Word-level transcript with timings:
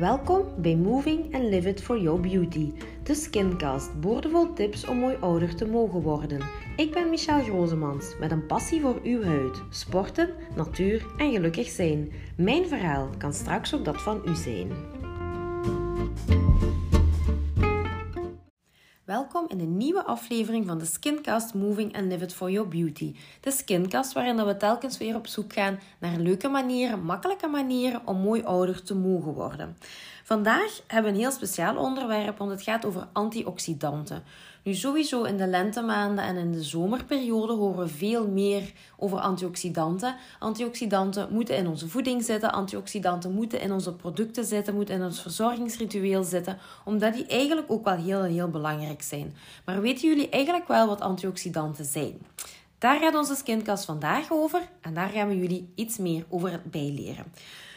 Welkom 0.00 0.44
bij 0.56 0.76
Moving 0.76 1.34
and 1.34 1.44
Live 1.44 1.68
It 1.68 1.82
for 1.82 1.98
Your 1.98 2.20
Beauty, 2.20 2.72
de 3.02 3.14
Skincast, 3.14 4.00
boordevol 4.00 4.52
tips 4.52 4.86
om 4.86 4.96
mooi 4.96 5.16
ouder 5.20 5.54
te 5.56 5.66
mogen 5.66 6.00
worden. 6.00 6.40
Ik 6.76 6.92
ben 6.92 7.10
Michelle 7.10 7.42
Grozemans 7.42 8.16
met 8.20 8.30
een 8.30 8.46
passie 8.46 8.80
voor 8.80 9.00
uw 9.02 9.22
huid, 9.22 9.62
sporten, 9.70 10.30
natuur 10.56 11.06
en 11.16 11.32
gelukkig 11.32 11.68
zijn. 11.68 12.12
Mijn 12.36 12.66
verhaal 12.66 13.08
kan 13.18 13.32
straks 13.32 13.74
ook 13.74 13.84
dat 13.84 14.02
van 14.02 14.20
u 14.26 14.34
zijn. 14.34 14.70
Welkom 19.10 19.44
in 19.48 19.60
een 19.60 19.76
nieuwe 19.76 20.04
aflevering 20.04 20.66
van 20.66 20.78
de 20.78 20.84
Skincast 20.84 21.54
Moving 21.54 21.96
and 21.96 22.04
Live 22.04 22.24
It 22.24 22.34
For 22.34 22.50
Your 22.50 22.68
Beauty. 22.68 23.14
De 23.40 23.50
Skincast 23.50 24.12
waarin 24.12 24.46
we 24.46 24.56
telkens 24.56 24.98
weer 24.98 25.14
op 25.14 25.26
zoek 25.26 25.52
gaan 25.52 25.78
naar 25.98 26.16
leuke 26.16 26.48
manieren, 26.48 27.04
makkelijke 27.04 27.46
manieren 27.46 28.02
om 28.04 28.20
mooi 28.20 28.42
ouder 28.42 28.82
te 28.82 28.94
mogen 28.94 29.32
worden. 29.32 29.76
Vandaag 30.24 30.82
hebben 30.86 31.10
we 31.10 31.16
een 31.16 31.24
heel 31.24 31.32
speciaal 31.32 31.76
onderwerp, 31.76 32.38
want 32.38 32.50
het 32.50 32.62
gaat 32.62 32.84
over 32.84 33.08
antioxidanten. 33.12 34.22
Nu, 34.62 34.74
sowieso 34.74 35.22
in 35.22 35.36
de 35.36 35.46
lentemaanden 35.46 36.24
en 36.24 36.36
in 36.36 36.52
de 36.52 36.62
zomerperiode 36.62 37.52
horen 37.52 37.78
we 37.78 37.88
veel 37.88 38.28
meer 38.28 38.72
over 38.96 39.18
antioxidanten. 39.18 40.16
Antioxidanten 40.38 41.28
moeten 41.30 41.56
in 41.56 41.66
onze 41.66 41.88
voeding 41.88 42.24
zitten, 42.24 42.52
antioxidanten 42.52 43.32
moeten 43.32 43.60
in 43.60 43.72
onze 43.72 43.92
producten 43.92 44.44
zitten, 44.44 44.74
moeten 44.74 44.94
in 44.94 45.02
ons 45.02 45.22
verzorgingsritueel 45.22 46.22
zitten, 46.22 46.58
omdat 46.84 47.14
die 47.14 47.26
eigenlijk 47.26 47.70
ook 47.70 47.84
wel 47.84 47.96
heel, 47.96 48.22
heel 48.22 48.48
belangrijk 48.48 49.02
zijn. 49.02 49.34
Maar 49.64 49.80
weten 49.80 50.08
jullie 50.08 50.28
eigenlijk 50.28 50.68
wel 50.68 50.86
wat 50.86 51.00
antioxidanten 51.00 51.84
zijn? 51.84 52.18
Daar 52.78 52.98
gaat 52.98 53.14
onze 53.14 53.34
skincast 53.34 53.84
vandaag 53.84 54.30
over 54.30 54.68
en 54.80 54.94
daar 54.94 55.08
gaan 55.08 55.28
we 55.28 55.38
jullie 55.38 55.72
iets 55.74 55.98
meer 55.98 56.24
over 56.28 56.60
bijleren. 56.64 57.24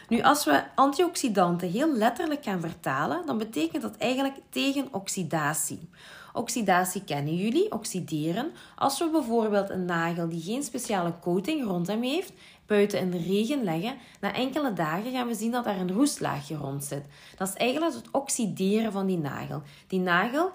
Nu, 0.08 0.22
als 0.22 0.44
we 0.44 0.64
antioxidanten 0.74 1.70
heel 1.70 1.96
letterlijk 1.96 2.44
gaan 2.44 2.60
vertalen, 2.60 3.26
dan 3.26 3.38
betekent 3.38 3.82
dat 3.82 3.96
eigenlijk 3.96 4.36
tegen 4.50 4.88
oxidatie. 4.90 5.88
Oxidatie 6.36 7.04
kennen 7.04 7.34
jullie, 7.34 7.72
oxideren. 7.72 8.50
Als 8.76 8.98
we 8.98 9.10
bijvoorbeeld 9.10 9.70
een 9.70 9.84
nagel 9.84 10.28
die 10.28 10.42
geen 10.42 10.62
speciale 10.62 11.12
coating 11.20 11.64
rond 11.64 11.86
hem 11.86 12.02
heeft, 12.02 12.32
buiten 12.66 13.00
in 13.00 13.10
de 13.10 13.18
regen 13.18 13.64
leggen, 13.64 13.94
na 14.20 14.34
enkele 14.34 14.72
dagen 14.72 15.12
gaan 15.12 15.26
we 15.26 15.34
zien 15.34 15.50
dat 15.50 15.66
er 15.66 15.76
een 15.76 15.92
roestlaagje 15.92 16.56
rond 16.56 16.84
zit. 16.84 17.02
Dat 17.36 17.48
is 17.48 17.54
eigenlijk 17.54 17.94
het 17.94 18.08
oxideren 18.10 18.92
van 18.92 19.06
die 19.06 19.18
nagel. 19.18 19.62
Die 19.86 20.00
nagel, 20.00 20.50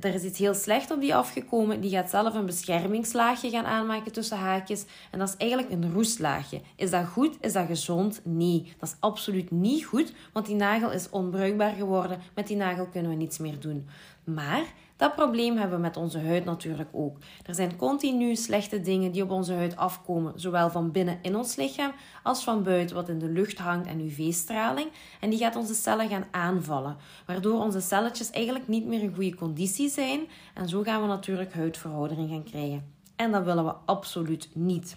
er 0.00 0.14
is 0.14 0.22
iets 0.22 0.38
heel 0.38 0.54
slecht 0.54 0.90
op 0.90 1.00
die 1.00 1.14
afgekomen, 1.14 1.80
die 1.80 1.90
gaat 1.90 2.10
zelf 2.10 2.34
een 2.34 2.46
beschermingslaagje 2.46 3.50
gaan 3.50 3.64
aanmaken 3.64 4.12
tussen 4.12 4.38
haakjes. 4.38 4.84
En 5.10 5.18
dat 5.18 5.28
is 5.28 5.36
eigenlijk 5.36 5.70
een 5.70 5.92
roestlaagje. 5.92 6.60
Is 6.76 6.90
dat 6.90 7.06
goed? 7.06 7.36
Is 7.40 7.52
dat 7.52 7.66
gezond? 7.66 8.20
Nee, 8.24 8.72
dat 8.78 8.88
is 8.88 8.96
absoluut 9.00 9.50
niet 9.50 9.84
goed, 9.84 10.12
want 10.32 10.46
die 10.46 10.56
nagel 10.56 10.90
is 10.90 11.10
onbruikbaar 11.10 11.74
geworden. 11.74 12.20
Met 12.34 12.46
die 12.46 12.56
nagel 12.56 12.86
kunnen 12.86 13.10
we 13.10 13.16
niets 13.16 13.38
meer 13.38 13.60
doen. 13.60 13.88
Maar 14.24 14.64
dat 15.02 15.14
probleem 15.14 15.56
hebben 15.56 15.76
we 15.76 15.82
met 15.82 15.96
onze 15.96 16.18
huid 16.18 16.44
natuurlijk 16.44 16.88
ook. 16.92 17.16
Er 17.46 17.54
zijn 17.54 17.76
continu 17.76 18.36
slechte 18.36 18.80
dingen 18.80 19.12
die 19.12 19.22
op 19.22 19.30
onze 19.30 19.54
huid 19.54 19.76
afkomen, 19.76 20.32
zowel 20.36 20.70
van 20.70 20.90
binnen 20.90 21.18
in 21.22 21.36
ons 21.36 21.56
lichaam 21.56 21.92
als 22.22 22.44
van 22.44 22.62
buiten 22.62 22.96
wat 22.96 23.08
in 23.08 23.18
de 23.18 23.28
lucht 23.28 23.58
hangt 23.58 23.88
en 23.88 24.00
UV-straling. 24.00 24.88
En 25.20 25.30
die 25.30 25.38
gaat 25.38 25.56
onze 25.56 25.74
cellen 25.74 26.08
gaan 26.08 26.24
aanvallen, 26.30 26.96
waardoor 27.26 27.60
onze 27.60 27.80
celletjes 27.80 28.30
eigenlijk 28.30 28.68
niet 28.68 28.86
meer 28.86 29.02
in 29.02 29.14
goede 29.14 29.34
conditie 29.34 29.88
zijn. 29.88 30.20
En 30.54 30.68
zo 30.68 30.82
gaan 30.82 31.00
we 31.00 31.06
natuurlijk 31.06 31.52
huidveroudering 31.52 32.30
gaan 32.30 32.44
krijgen. 32.44 32.84
En 33.16 33.32
dat 33.32 33.44
willen 33.44 33.64
we 33.64 33.74
absoluut 33.84 34.48
niet. 34.52 34.96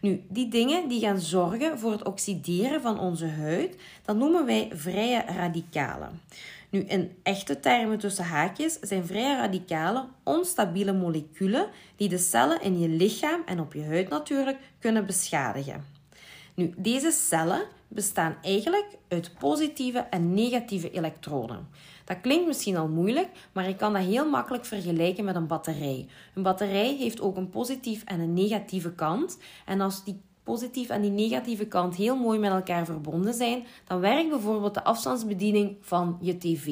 Nu, 0.00 0.24
die 0.28 0.48
dingen 0.48 0.88
die 0.88 1.00
gaan 1.00 1.20
zorgen 1.20 1.78
voor 1.78 1.92
het 1.92 2.04
oxideren 2.04 2.80
van 2.80 2.98
onze 2.98 3.26
huid, 3.26 3.76
dat 4.04 4.16
noemen 4.16 4.46
wij 4.46 4.70
vrije 4.72 5.24
radicalen. 5.26 6.20
Nu, 6.70 6.80
in 6.80 7.18
echte 7.22 7.60
termen 7.60 7.98
tussen 7.98 8.24
haakjes 8.24 8.78
zijn 8.80 9.06
vrije 9.06 9.36
radicalen 9.36 10.08
onstabiele 10.22 10.92
moleculen 10.92 11.68
die 11.96 12.08
de 12.08 12.18
cellen 12.18 12.62
in 12.62 12.78
je 12.78 12.88
lichaam 12.88 13.42
en 13.46 13.60
op 13.60 13.72
je 13.72 13.84
huid 13.84 14.08
natuurlijk 14.08 14.58
kunnen 14.78 15.06
beschadigen. 15.06 15.84
Nu, 16.54 16.74
deze 16.76 17.10
cellen 17.10 17.62
bestaan 17.88 18.36
eigenlijk 18.42 18.86
uit 19.08 19.34
positieve 19.38 19.98
en 19.98 20.34
negatieve 20.34 20.90
elektronen. 20.90 21.68
Dat 22.04 22.20
klinkt 22.20 22.46
misschien 22.46 22.76
al 22.76 22.88
moeilijk, 22.88 23.28
maar 23.52 23.68
ik 23.68 23.76
kan 23.76 23.92
dat 23.92 24.02
heel 24.02 24.28
makkelijk 24.30 24.64
vergelijken 24.64 25.24
met 25.24 25.36
een 25.36 25.46
batterij. 25.46 26.06
Een 26.34 26.42
batterij 26.42 26.94
heeft 26.94 27.20
ook 27.20 27.36
een 27.36 27.50
positief 27.50 28.04
en 28.04 28.20
een 28.20 28.32
negatieve 28.32 28.94
kant. 28.94 29.38
En 29.64 29.80
als 29.80 30.04
die 30.04 30.20
positieve 30.48 30.92
en 30.92 31.00
die 31.00 31.10
negatieve 31.10 31.66
kant 31.66 31.96
heel 31.96 32.16
mooi 32.16 32.38
met 32.38 32.50
elkaar 32.50 32.84
verbonden 32.84 33.34
zijn, 33.34 33.66
dan 33.84 34.00
werkt 34.00 34.28
bijvoorbeeld 34.28 34.74
de 34.74 34.84
afstandsbediening 34.84 35.76
van 35.80 36.18
je 36.20 36.38
tv. 36.38 36.66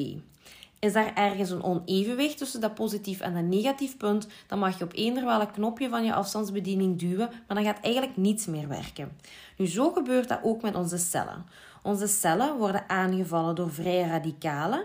Is 0.79 0.93
daar 0.93 1.13
ergens 1.13 1.49
een 1.49 1.63
onevenwicht 1.63 2.37
tussen 2.37 2.61
dat 2.61 2.73
positief 2.73 3.19
en 3.19 3.33
dat 3.33 3.43
negatief 3.43 3.97
punt, 3.97 4.27
dan 4.47 4.59
mag 4.59 4.77
je 4.77 4.83
op 4.83 4.93
eender 4.93 5.25
welk 5.25 5.53
knopje 5.53 5.89
van 5.89 6.03
je 6.03 6.13
afstandsbediening 6.13 6.99
duwen, 6.99 7.29
maar 7.47 7.55
dan 7.57 7.65
gaat 7.65 7.81
eigenlijk 7.81 8.17
niets 8.17 8.45
meer 8.45 8.67
werken. 8.67 9.11
Nu, 9.57 9.67
zo 9.67 9.91
gebeurt 9.91 10.27
dat 10.27 10.39
ook 10.43 10.61
met 10.61 10.75
onze 10.75 10.97
cellen. 10.97 11.45
Onze 11.83 12.07
cellen 12.07 12.57
worden 12.57 12.89
aangevallen 12.89 13.55
door 13.55 13.71
vrije 13.71 14.07
radicalen. 14.07 14.83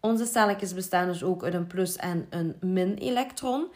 Onze 0.00 0.24
celletjes 0.26 0.74
bestaan 0.74 1.06
dus 1.06 1.22
ook 1.22 1.44
uit 1.44 1.54
een 1.54 1.66
plus- 1.66 1.96
en 1.96 2.26
een 2.30 2.56
min-elektron. 2.60 3.66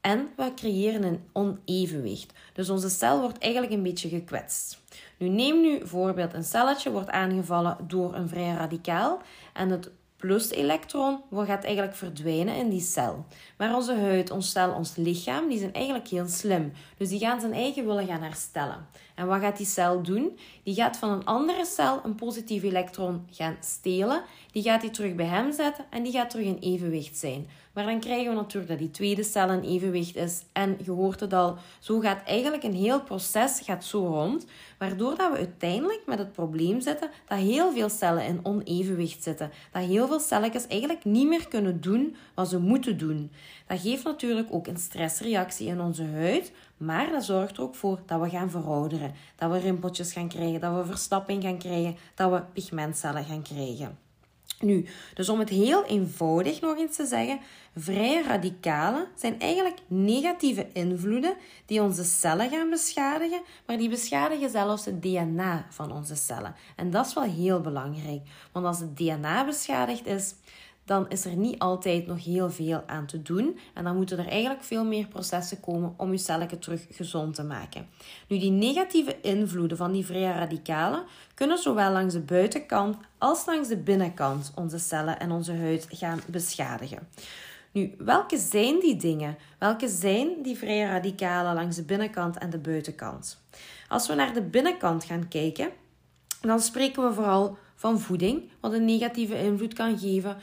En 0.00 0.28
we 0.36 0.54
creëren 0.54 1.02
een 1.02 1.20
onevenwicht. 1.32 2.32
Dus 2.52 2.70
onze 2.70 2.88
cel 2.88 3.20
wordt 3.20 3.38
eigenlijk 3.38 3.72
een 3.72 3.82
beetje 3.82 4.08
gekwetst. 4.08 4.78
Nu 5.16 5.28
neem 5.28 5.60
nu 5.60 5.78
bijvoorbeeld 5.78 6.34
een 6.34 6.44
celletje 6.44 6.90
wordt 6.90 7.10
aangevallen 7.10 7.76
door 7.86 8.14
een 8.14 8.28
vrij 8.28 8.54
radicaal 8.54 9.22
en 9.52 9.68
het 9.70 9.90
plus-elektron 10.16 11.20
gaat 11.32 11.64
eigenlijk 11.64 11.96
verdwijnen 11.96 12.56
in 12.56 12.68
die 12.68 12.80
cel. 12.80 13.26
Maar 13.58 13.74
onze 13.74 13.94
huid, 13.94 14.30
ons 14.30 14.50
cel, 14.50 14.72
ons 14.72 14.96
lichaam, 14.96 15.48
die 15.48 15.58
zijn 15.58 15.72
eigenlijk 15.72 16.08
heel 16.08 16.26
slim. 16.28 16.72
Dus 16.96 17.08
die 17.08 17.18
gaan 17.18 17.40
zijn 17.40 17.52
eigen 17.52 17.86
willen 17.86 18.06
gaan 18.06 18.22
herstellen. 18.22 18.86
En 19.14 19.26
wat 19.26 19.40
gaat 19.40 19.56
die 19.56 19.66
cel 19.66 20.02
doen? 20.02 20.38
Die 20.62 20.74
gaat 20.74 20.96
van 20.96 21.10
een 21.10 21.24
andere 21.24 21.64
cel 21.64 22.00
een 22.04 22.14
positief 22.14 22.62
elektron 22.62 23.26
gaan 23.30 23.56
stelen. 23.60 24.22
Die 24.52 24.62
gaat 24.62 24.80
die 24.80 24.90
terug 24.90 25.14
bij 25.14 25.26
hem 25.26 25.52
zetten 25.52 25.84
en 25.90 26.02
die 26.02 26.12
gaat 26.12 26.30
terug 26.30 26.46
in 26.46 26.58
evenwicht 26.60 27.16
zijn. 27.16 27.46
Maar 27.72 27.86
dan 27.86 28.00
krijgen 28.00 28.30
we 28.30 28.36
natuurlijk 28.36 28.68
dat 28.68 28.78
die 28.78 28.90
tweede 28.90 29.22
cel 29.22 29.50
in 29.50 29.62
evenwicht 29.62 30.16
is. 30.16 30.42
En 30.52 30.78
je 30.84 30.90
hoort 30.90 31.20
het 31.20 31.32
al, 31.32 31.56
zo 31.78 32.00
gaat 32.00 32.24
eigenlijk 32.24 32.62
een 32.62 32.74
heel 32.74 33.02
proces 33.02 33.60
gaat 33.64 33.84
zo 33.84 34.06
rond. 34.06 34.46
Waardoor 34.78 35.16
dat 35.16 35.30
we 35.32 35.36
uiteindelijk 35.36 36.02
met 36.06 36.18
het 36.18 36.32
probleem 36.32 36.80
zitten 36.80 37.10
dat 37.26 37.38
heel 37.38 37.72
veel 37.72 37.88
cellen 37.88 38.24
in 38.24 38.40
onevenwicht 38.42 39.22
zitten. 39.22 39.50
Dat 39.72 39.82
heel 39.82 40.06
veel 40.06 40.20
celletjes 40.20 40.66
eigenlijk 40.66 41.04
niet 41.04 41.28
meer 41.28 41.48
kunnen 41.48 41.80
doen 41.80 42.16
wat 42.34 42.48
ze 42.48 42.58
moeten 42.58 42.98
doen. 42.98 43.30
Dat 43.66 43.80
geeft 43.80 44.04
natuurlijk 44.04 44.48
ook 44.50 44.66
een 44.66 44.76
stressreactie 44.76 45.66
in 45.66 45.80
onze 45.80 46.04
huid. 46.04 46.52
Maar 46.76 47.10
dat 47.10 47.24
zorgt 47.24 47.56
er 47.56 47.62
ook 47.62 47.74
voor 47.74 48.00
dat 48.06 48.20
we 48.20 48.28
gaan 48.28 48.50
verouderen. 48.50 49.14
Dat 49.36 49.50
we 49.50 49.58
rimpeltjes 49.58 50.12
gaan 50.12 50.28
krijgen, 50.28 50.60
dat 50.60 50.74
we 50.74 50.84
verstapping 50.84 51.42
gaan 51.42 51.58
krijgen, 51.58 51.96
dat 52.14 52.30
we 52.30 52.42
pigmentcellen 52.52 53.24
gaan 53.24 53.42
krijgen. 53.42 53.98
Nu, 54.60 54.86
dus 55.14 55.28
om 55.28 55.38
het 55.38 55.48
heel 55.48 55.84
eenvoudig 55.84 56.60
nog 56.60 56.78
eens 56.78 56.96
te 56.96 57.06
zeggen, 57.06 57.40
vrije 57.76 58.22
radicalen 58.22 59.06
zijn 59.14 59.40
eigenlijk 59.40 59.78
negatieve 59.86 60.66
invloeden 60.72 61.34
die 61.66 61.82
onze 61.82 62.04
cellen 62.04 62.50
gaan 62.50 62.70
beschadigen, 62.70 63.40
maar 63.66 63.78
die 63.78 63.88
beschadigen 63.88 64.50
zelfs 64.50 64.84
het 64.84 65.02
DNA 65.02 65.66
van 65.70 65.92
onze 65.92 66.14
cellen. 66.14 66.54
En 66.76 66.90
dat 66.90 67.06
is 67.06 67.14
wel 67.14 67.24
heel 67.24 67.60
belangrijk, 67.60 68.20
want 68.52 68.66
als 68.66 68.80
het 68.80 68.96
DNA 68.96 69.44
beschadigd 69.44 70.06
is, 70.06 70.34
dan 70.88 71.08
is 71.08 71.24
er 71.24 71.36
niet 71.36 71.58
altijd 71.58 72.06
nog 72.06 72.24
heel 72.24 72.50
veel 72.50 72.82
aan 72.86 73.06
te 73.06 73.22
doen. 73.22 73.58
En 73.74 73.84
dan 73.84 73.96
moeten 73.96 74.18
er 74.18 74.28
eigenlijk 74.28 74.62
veel 74.62 74.84
meer 74.84 75.06
processen 75.06 75.60
komen 75.60 75.94
om 75.96 76.10
je 76.10 76.18
cellen 76.18 76.58
terug 76.58 76.86
gezond 76.90 77.34
te 77.34 77.42
maken. 77.42 77.86
Nu, 78.28 78.38
die 78.38 78.50
negatieve 78.50 79.20
invloeden 79.20 79.76
van 79.76 79.92
die 79.92 80.06
vrije 80.06 80.32
radicalen 80.32 81.04
kunnen 81.34 81.58
zowel 81.58 81.92
langs 81.92 82.14
de 82.14 82.20
buitenkant 82.20 82.96
als 83.18 83.46
langs 83.46 83.68
de 83.68 83.76
binnenkant 83.76 84.52
onze 84.54 84.78
cellen 84.78 85.20
en 85.20 85.30
onze 85.30 85.52
huid 85.56 85.86
gaan 85.90 86.20
beschadigen. 86.26 87.08
Nu, 87.72 87.94
welke 87.98 88.38
zijn 88.38 88.80
die 88.80 88.96
dingen? 88.96 89.36
Welke 89.58 89.88
zijn 89.88 90.28
die 90.42 90.58
vrije 90.58 90.86
radicalen 90.86 91.54
langs 91.54 91.76
de 91.76 91.84
binnenkant 91.84 92.38
en 92.38 92.50
de 92.50 92.58
buitenkant? 92.58 93.40
Als 93.88 94.06
we 94.06 94.14
naar 94.14 94.34
de 94.34 94.42
binnenkant 94.42 95.04
gaan 95.04 95.28
kijken, 95.28 95.70
dan 96.40 96.60
spreken 96.60 97.02
we 97.08 97.12
vooral 97.12 97.56
van 97.74 98.00
voeding, 98.00 98.50
wat 98.60 98.72
een 98.72 98.84
negatieve 98.84 99.42
invloed 99.42 99.74
kan 99.74 99.98
geven 99.98 100.36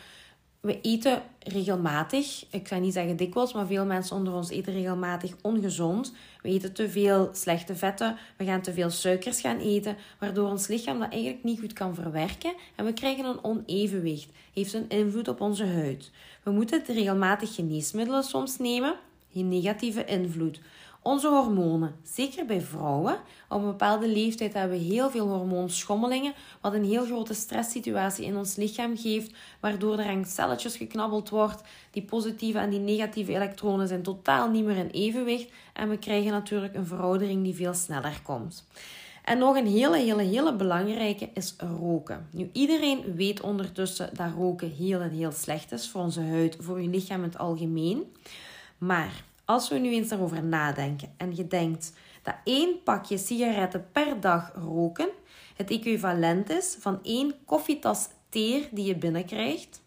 we 0.65 0.81
eten 0.81 1.21
regelmatig. 1.39 2.45
Ik 2.49 2.67
ga 2.67 2.77
niet 2.77 2.93
zeggen 2.93 3.15
dikwijls, 3.15 3.53
maar 3.53 3.67
veel 3.67 3.85
mensen 3.85 4.15
onder 4.15 4.33
ons 4.33 4.49
eten 4.49 4.73
regelmatig 4.73 5.31
ongezond. 5.41 6.13
We 6.41 6.49
eten 6.49 6.73
te 6.73 6.89
veel 6.89 7.29
slechte 7.33 7.75
vetten. 7.75 8.17
We 8.37 8.45
gaan 8.45 8.61
te 8.61 8.73
veel 8.73 8.89
suikers 8.89 9.41
gaan 9.41 9.59
eten, 9.59 9.97
waardoor 10.19 10.49
ons 10.49 10.67
lichaam 10.67 10.99
dat 10.99 11.11
eigenlijk 11.11 11.43
niet 11.43 11.59
goed 11.59 11.73
kan 11.73 11.95
verwerken. 11.95 12.53
En 12.75 12.85
we 12.85 12.93
krijgen 12.93 13.25
een 13.25 13.43
onevenwicht. 13.43 14.29
Heeft 14.53 14.73
een 14.73 14.89
invloed 14.89 15.27
op 15.27 15.41
onze 15.41 15.65
huid. 15.65 16.11
We 16.43 16.51
moeten 16.51 16.83
regelmatig 16.87 17.55
geneesmiddelen 17.55 18.23
soms 18.23 18.57
nemen. 18.57 18.95
Een 19.33 19.49
negatieve 19.49 20.05
invloed. 20.05 20.59
Onze 21.07 21.27
hormonen, 21.27 21.95
zeker 22.03 22.45
bij 22.45 22.61
vrouwen, 22.61 23.17
op 23.49 23.59
een 23.59 23.65
bepaalde 23.65 24.07
leeftijd 24.07 24.53
hebben 24.53 24.77
we 24.77 24.83
heel 24.83 25.09
veel 25.09 25.27
hormoonschommelingen, 25.27 26.33
wat 26.61 26.73
een 26.73 26.85
heel 26.85 27.05
grote 27.05 27.33
stresssituatie 27.33 28.25
in 28.25 28.37
ons 28.37 28.55
lichaam 28.55 28.97
geeft, 28.97 29.33
waardoor 29.59 29.99
er 29.99 30.09
aan 30.09 30.25
celletjes 30.25 30.77
geknabbeld 30.77 31.29
wordt. 31.29 31.61
Die 31.91 32.03
positieve 32.03 32.57
en 32.57 32.69
die 32.69 32.79
negatieve 32.79 33.31
elektronen 33.31 33.87
zijn 33.87 34.01
totaal 34.01 34.49
niet 34.49 34.65
meer 34.65 34.75
in 34.75 34.89
evenwicht 34.89 35.51
en 35.73 35.89
we 35.89 35.97
krijgen 35.97 36.31
natuurlijk 36.31 36.75
een 36.75 36.85
veroudering 36.85 37.43
die 37.43 37.55
veel 37.55 37.73
sneller 37.73 38.19
komt. 38.23 38.67
En 39.23 39.37
nog 39.37 39.55
een 39.55 39.67
hele, 39.67 39.97
hele, 39.97 40.23
hele 40.23 40.55
belangrijke 40.55 41.29
is 41.33 41.55
roken. 41.79 42.27
Nu, 42.31 42.49
iedereen 42.53 43.15
weet 43.15 43.41
ondertussen 43.41 44.09
dat 44.13 44.33
roken 44.37 44.71
heel 44.71 45.01
en 45.01 45.11
heel 45.11 45.31
slecht 45.31 45.71
is 45.71 45.89
voor 45.89 46.01
onze 46.01 46.21
huid, 46.21 46.57
voor 46.59 46.81
je 46.81 46.89
lichaam 46.89 47.23
in 47.23 47.29
het 47.29 47.37
algemeen. 47.37 48.13
Maar 48.77 49.23
als 49.45 49.69
we 49.69 49.77
nu 49.77 49.93
eens 49.93 50.09
daarover 50.09 50.43
nadenken 50.43 51.13
en 51.17 51.35
je 51.35 51.47
denkt 51.47 51.93
dat 52.21 52.35
één 52.43 52.83
pakje 52.83 53.17
sigaretten 53.17 53.87
per 53.91 54.19
dag 54.19 54.51
roken 54.55 55.09
het 55.55 55.71
equivalent 55.71 56.49
is 56.49 56.77
van 56.79 56.99
één 57.03 57.35
koffietas 57.45 58.07
teer 58.29 58.67
die 58.71 58.85
je 58.85 58.95
binnenkrijgt, 58.95 59.81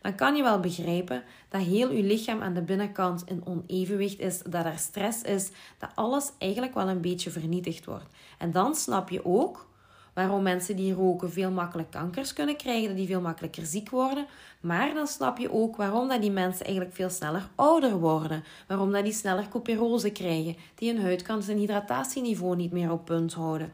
dan 0.00 0.14
kan 0.14 0.36
je 0.36 0.42
wel 0.42 0.60
begrijpen 0.60 1.22
dat 1.48 1.62
heel 1.62 1.92
je 1.92 2.02
lichaam 2.02 2.42
aan 2.42 2.54
de 2.54 2.62
binnenkant 2.62 3.22
in 3.26 3.46
onevenwicht 3.46 4.18
is, 4.18 4.42
dat 4.48 4.64
er 4.64 4.78
stress 4.78 5.22
is, 5.22 5.50
dat 5.78 5.90
alles 5.94 6.32
eigenlijk 6.38 6.74
wel 6.74 6.88
een 6.88 7.00
beetje 7.00 7.30
vernietigd 7.30 7.84
wordt. 7.84 8.14
En 8.38 8.50
dan 8.50 8.74
snap 8.74 9.08
je 9.10 9.24
ook 9.24 9.70
waarom 10.14 10.42
mensen 10.42 10.76
die 10.76 10.94
roken 10.94 11.32
veel 11.32 11.50
makkelijk 11.50 11.90
kankers 11.90 12.32
kunnen 12.32 12.56
krijgen, 12.56 12.88
dat 12.88 12.96
die 12.96 13.06
veel 13.06 13.20
makkelijker 13.20 13.66
ziek 13.66 13.90
worden. 13.90 14.26
Maar 14.60 14.94
dan 14.94 15.06
snap 15.06 15.38
je 15.38 15.52
ook 15.52 15.76
waarom 15.76 16.08
dat 16.08 16.20
die 16.20 16.30
mensen 16.30 16.64
eigenlijk 16.64 16.94
veel 16.94 17.10
sneller 17.10 17.48
ouder 17.54 17.98
worden. 17.98 18.44
Waarom 18.66 18.92
dat 18.92 19.04
die 19.04 19.12
sneller 19.12 19.48
couperose 19.48 20.10
krijgen, 20.10 20.56
die 20.74 20.92
hun 20.92 21.02
huidkant 21.02 21.48
en 21.48 21.56
hydratatieniveau 21.56 22.56
niet 22.56 22.72
meer 22.72 22.90
op 22.90 23.04
punt 23.04 23.32
houden. 23.32 23.72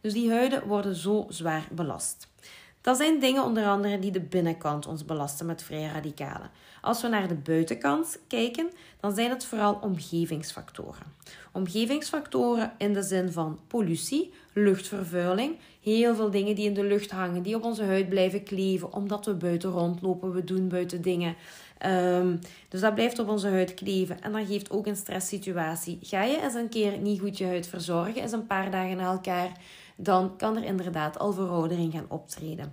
Dus 0.00 0.12
die 0.12 0.30
huiden 0.30 0.66
worden 0.66 0.94
zo 0.94 1.26
zwaar 1.28 1.68
belast. 1.72 2.28
Dat 2.84 2.96
zijn 2.96 3.20
dingen 3.20 3.44
onder 3.44 3.66
andere 3.66 3.98
die 3.98 4.10
de 4.10 4.20
binnenkant 4.20 4.86
ons 4.86 5.04
belasten 5.04 5.46
met 5.46 5.62
vrije 5.62 5.92
radicalen. 5.92 6.50
Als 6.80 7.02
we 7.02 7.08
naar 7.08 7.28
de 7.28 7.34
buitenkant 7.34 8.18
kijken, 8.28 8.70
dan 9.00 9.14
zijn 9.14 9.30
het 9.30 9.44
vooral 9.44 9.78
omgevingsfactoren. 9.80 11.02
Omgevingsfactoren 11.52 12.72
in 12.78 12.92
de 12.92 13.02
zin 13.02 13.32
van 13.32 13.58
pollutie, 13.66 14.32
luchtvervuiling, 14.52 15.58
heel 15.82 16.14
veel 16.14 16.30
dingen 16.30 16.54
die 16.54 16.66
in 16.66 16.74
de 16.74 16.84
lucht 16.84 17.10
hangen, 17.10 17.42
die 17.42 17.56
op 17.56 17.64
onze 17.64 17.84
huid 17.84 18.08
blijven 18.08 18.42
kleven, 18.42 18.92
omdat 18.92 19.26
we 19.26 19.34
buiten 19.34 19.70
rondlopen, 19.70 20.32
we 20.32 20.44
doen 20.44 20.68
buiten 20.68 21.02
dingen. 21.02 21.34
Um, 21.86 22.38
dus 22.68 22.80
dat 22.80 22.94
blijft 22.94 23.18
op 23.18 23.28
onze 23.28 23.48
huid 23.48 23.74
kleven 23.74 24.22
en 24.22 24.32
dat 24.32 24.46
geeft 24.46 24.70
ook 24.70 24.86
een 24.86 24.96
stresssituatie. 24.96 25.98
Ga 26.02 26.22
je 26.22 26.42
eens 26.42 26.54
een 26.54 26.68
keer 26.68 26.98
niet 26.98 27.20
goed 27.20 27.38
je 27.38 27.46
huid 27.46 27.66
verzorgen, 27.66 28.22
eens 28.22 28.32
een 28.32 28.46
paar 28.46 28.70
dagen 28.70 28.96
na 28.96 29.10
elkaar, 29.10 29.52
dan 29.96 30.36
kan 30.36 30.56
er 30.56 30.64
inderdaad 30.64 31.18
al 31.18 31.32
veroudering 31.32 31.92
gaan 31.92 32.06
optreden. 32.08 32.72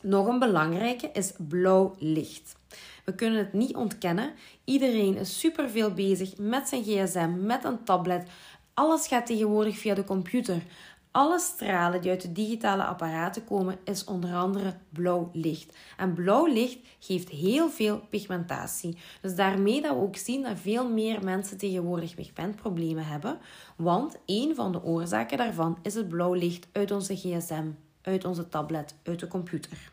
Nog 0.00 0.26
een 0.26 0.38
belangrijke 0.38 1.10
is 1.12 1.32
blauw 1.38 1.94
licht. 1.98 2.56
We 3.04 3.14
kunnen 3.14 3.38
het 3.38 3.52
niet 3.52 3.74
ontkennen. 3.74 4.32
Iedereen 4.64 5.16
is 5.16 5.38
superveel 5.38 5.94
bezig 5.94 6.36
met 6.36 6.68
zijn 6.68 6.82
gsm, 6.82 7.46
met 7.46 7.64
een 7.64 7.84
tablet. 7.84 8.28
Alles 8.74 9.06
gaat 9.06 9.26
tegenwoordig 9.26 9.78
via 9.78 9.94
de 9.94 10.04
computer. 10.04 10.62
Alle 11.12 11.38
stralen 11.38 12.00
die 12.00 12.10
uit 12.10 12.22
de 12.22 12.32
digitale 12.32 12.84
apparaten 12.84 13.44
komen, 13.44 13.78
is 13.84 14.04
onder 14.04 14.34
andere 14.34 14.74
blauw 14.88 15.30
licht. 15.32 15.76
En 15.96 16.14
blauw 16.14 16.46
licht 16.46 16.78
geeft 16.98 17.28
heel 17.28 17.70
veel 17.70 18.00
pigmentatie. 18.10 18.98
Dus 19.20 19.34
daarmee 19.34 19.82
dat 19.82 19.94
we 19.94 20.00
ook 20.00 20.16
zien 20.16 20.42
dat 20.42 20.58
veel 20.58 20.88
meer 20.88 21.24
mensen 21.24 21.58
tegenwoordig 21.58 22.14
pigmentproblemen 22.14 23.06
hebben. 23.06 23.38
Want 23.76 24.16
een 24.26 24.54
van 24.54 24.72
de 24.72 24.82
oorzaken 24.82 25.38
daarvan 25.38 25.78
is 25.82 25.94
het 25.94 26.08
blauw 26.08 26.34
licht 26.34 26.68
uit 26.72 26.90
onze 26.90 27.16
gsm, 27.16 27.66
uit 28.02 28.24
onze 28.24 28.48
tablet, 28.48 28.94
uit 29.02 29.20
de 29.20 29.28
computer. 29.28 29.90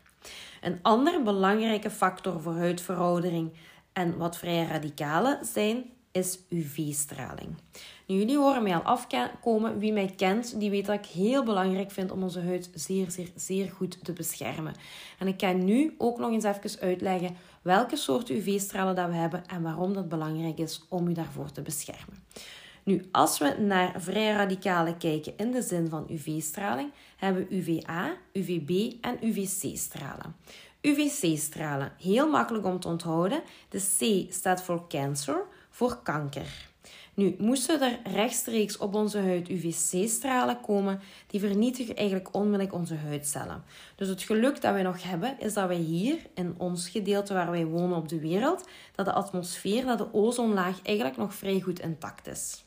Een 0.60 0.78
andere 0.82 1.22
belangrijke 1.22 1.90
factor 1.90 2.40
voor 2.40 2.56
huidveroudering 2.56 3.52
en 3.92 4.16
wat 4.16 4.38
vrije 4.38 4.66
radicalen 4.66 5.44
zijn, 5.44 5.84
is 6.12 6.38
UV-straling. 6.48 7.54
jullie 8.06 8.36
horen 8.36 8.62
mij 8.62 8.74
al 8.74 8.82
afkomen. 8.82 9.78
Wie 9.78 9.92
mij 9.92 10.12
kent, 10.16 10.60
die 10.60 10.70
weet 10.70 10.86
dat 10.86 10.98
ik 10.98 11.06
heel 11.06 11.44
belangrijk 11.44 11.90
vind 11.90 12.10
om 12.10 12.22
onze 12.22 12.40
huid 12.40 12.70
zeer, 12.74 13.10
zeer, 13.10 13.28
zeer 13.34 13.70
goed 13.70 14.04
te 14.04 14.12
beschermen. 14.12 14.74
En 15.18 15.26
ik 15.26 15.40
ga 15.40 15.52
nu 15.52 15.94
ook 15.98 16.18
nog 16.18 16.30
eens 16.30 16.44
even 16.44 16.80
uitleggen 16.80 17.36
welke 17.62 17.96
soort 17.96 18.28
UV-stralen 18.28 18.94
dat 18.94 19.08
we 19.08 19.14
hebben 19.14 19.46
en 19.46 19.62
waarom 19.62 19.92
dat 19.92 20.08
belangrijk 20.08 20.58
is 20.58 20.86
om 20.88 21.08
u 21.08 21.12
daarvoor 21.12 21.52
te 21.52 21.62
beschermen. 21.62 22.24
Nu, 22.82 23.08
als 23.12 23.38
we 23.38 23.56
naar 23.58 23.94
vrije 23.96 24.32
radicalen 24.32 24.98
kijken 24.98 25.32
in 25.36 25.50
de 25.50 25.62
zin 25.62 25.88
van 25.88 26.06
UV-straling, 26.08 26.92
hebben 27.16 27.46
we 27.48 27.56
UVA, 27.56 28.16
UVB 28.32 28.92
en 29.00 29.18
UVC-stralen. 29.20 30.34
UVC-stralen, 30.80 31.92
heel 31.98 32.28
makkelijk 32.28 32.66
om 32.66 32.80
te 32.80 32.88
onthouden. 32.88 33.42
De 33.68 33.78
C 33.78 34.32
staat 34.32 34.62
voor 34.62 34.88
cancer, 34.88 35.46
voor 35.70 36.02
kanker. 36.02 36.68
Nu, 37.14 37.34
moesten 37.38 37.80
er 37.80 37.98
rechtstreeks 38.12 38.76
op 38.76 38.94
onze 38.94 39.18
huid 39.18 39.48
UVC-stralen 39.48 40.60
komen, 40.60 41.00
die 41.26 41.40
vernietigen 41.40 41.96
eigenlijk 41.96 42.34
onmiddellijk 42.34 42.72
onze 42.72 42.94
huidcellen. 42.94 43.64
Dus 43.96 44.08
het 44.08 44.22
geluk 44.22 44.60
dat 44.60 44.72
wij 44.72 44.82
nog 44.82 45.02
hebben, 45.02 45.36
is 45.38 45.54
dat 45.54 45.68
wij 45.68 45.76
hier, 45.76 46.16
in 46.34 46.54
ons 46.56 46.88
gedeelte 46.88 47.34
waar 47.34 47.50
wij 47.50 47.64
wonen 47.64 47.96
op 47.96 48.08
de 48.08 48.20
wereld, 48.20 48.68
dat 48.94 49.06
de 49.06 49.12
atmosfeer, 49.12 49.84
dat 49.84 49.98
de 49.98 50.14
ozonlaag 50.14 50.82
eigenlijk 50.82 51.16
nog 51.16 51.34
vrij 51.34 51.60
goed 51.60 51.80
intact 51.80 52.26
is. 52.26 52.64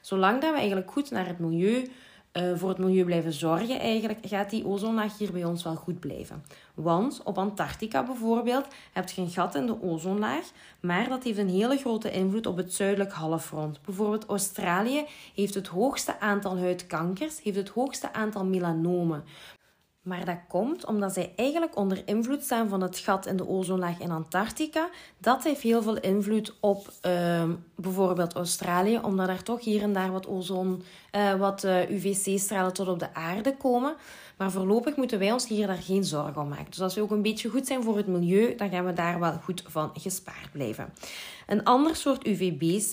Zolang 0.00 0.40
dat 0.40 0.50
we 0.50 0.58
eigenlijk 0.58 0.90
goed 0.90 1.10
naar 1.10 1.26
het 1.26 1.38
milieu, 1.38 1.90
uh, 2.38 2.52
voor 2.56 2.68
het 2.68 2.78
milieu 2.78 3.04
blijven 3.04 3.32
zorgen, 3.32 3.80
eigenlijk, 3.80 4.18
gaat 4.26 4.50
die 4.50 4.66
ozonlaag 4.66 5.18
hier 5.18 5.32
bij 5.32 5.44
ons 5.44 5.62
wel 5.62 5.74
goed 5.74 6.00
blijven. 6.00 6.44
Want 6.74 7.20
op 7.24 7.38
Antarctica 7.38 8.04
bijvoorbeeld 8.04 8.66
heb 8.92 9.08
je 9.08 9.20
een 9.20 9.30
gat 9.30 9.54
in 9.54 9.66
de 9.66 9.82
ozonlaag, 9.82 10.50
maar 10.80 11.08
dat 11.08 11.22
heeft 11.22 11.38
een 11.38 11.48
hele 11.48 11.76
grote 11.76 12.10
invloed 12.10 12.46
op 12.46 12.56
het 12.56 12.74
zuidelijk 12.74 13.12
halfrond. 13.12 13.80
Bijvoorbeeld 13.84 14.26
Australië 14.26 15.04
heeft 15.34 15.54
het 15.54 15.66
hoogste 15.66 16.20
aantal 16.20 16.58
huidkankers, 16.58 17.42
heeft 17.42 17.56
het 17.56 17.68
hoogste 17.68 18.12
aantal 18.12 18.44
melanomen. 18.44 19.24
Maar 20.04 20.24
dat 20.24 20.38
komt 20.48 20.86
omdat 20.86 21.12
zij 21.12 21.32
eigenlijk 21.36 21.76
onder 21.76 22.02
invloed 22.04 22.42
staan 22.42 22.68
van 22.68 22.80
het 22.80 22.98
gat 22.98 23.26
in 23.26 23.36
de 23.36 23.48
ozonlaag 23.48 24.00
in 24.00 24.10
Antarctica. 24.10 24.88
Dat 25.18 25.44
heeft 25.44 25.60
heel 25.60 25.82
veel 25.82 25.98
invloed 25.98 26.54
op 26.60 26.92
uh, 27.06 27.42
bijvoorbeeld 27.74 28.34
Australië, 28.34 28.98
omdat 28.98 29.28
er 29.28 29.42
toch 29.42 29.64
hier 29.64 29.82
en 29.82 29.92
daar 29.92 30.12
wat 30.12 30.26
ozon, 30.26 30.82
uh, 31.12 31.34
wat 31.34 31.64
uh, 31.64 31.82
eh, 31.82 31.90
UVC-stralen 31.90 32.72
tot 32.72 32.88
op 32.88 32.98
de 32.98 33.14
aarde 33.14 33.56
komen. 33.56 33.94
Maar 34.36 34.50
voorlopig 34.50 34.96
moeten 34.96 35.18
wij 35.18 35.32
ons 35.32 35.48
hier 35.48 35.66
daar 35.66 35.82
geen 35.82 36.04
zorgen 36.04 36.42
om 36.42 36.48
maken. 36.48 36.70
Dus 36.70 36.80
als 36.80 36.94
we 36.94 37.02
ook 37.02 37.10
een 37.10 37.22
beetje 37.22 37.48
goed 37.48 37.66
zijn 37.66 37.82
voor 37.82 37.96
het 37.96 38.06
milieu, 38.06 38.54
dan 38.54 38.70
gaan 38.70 38.84
we 38.84 38.92
daar 38.92 39.20
wel 39.20 39.32
goed 39.42 39.62
van 39.66 39.90
gespaard 39.94 40.52
blijven. 40.52 40.92
Een 41.46 41.64
ander 41.64 41.96
soort 41.96 42.26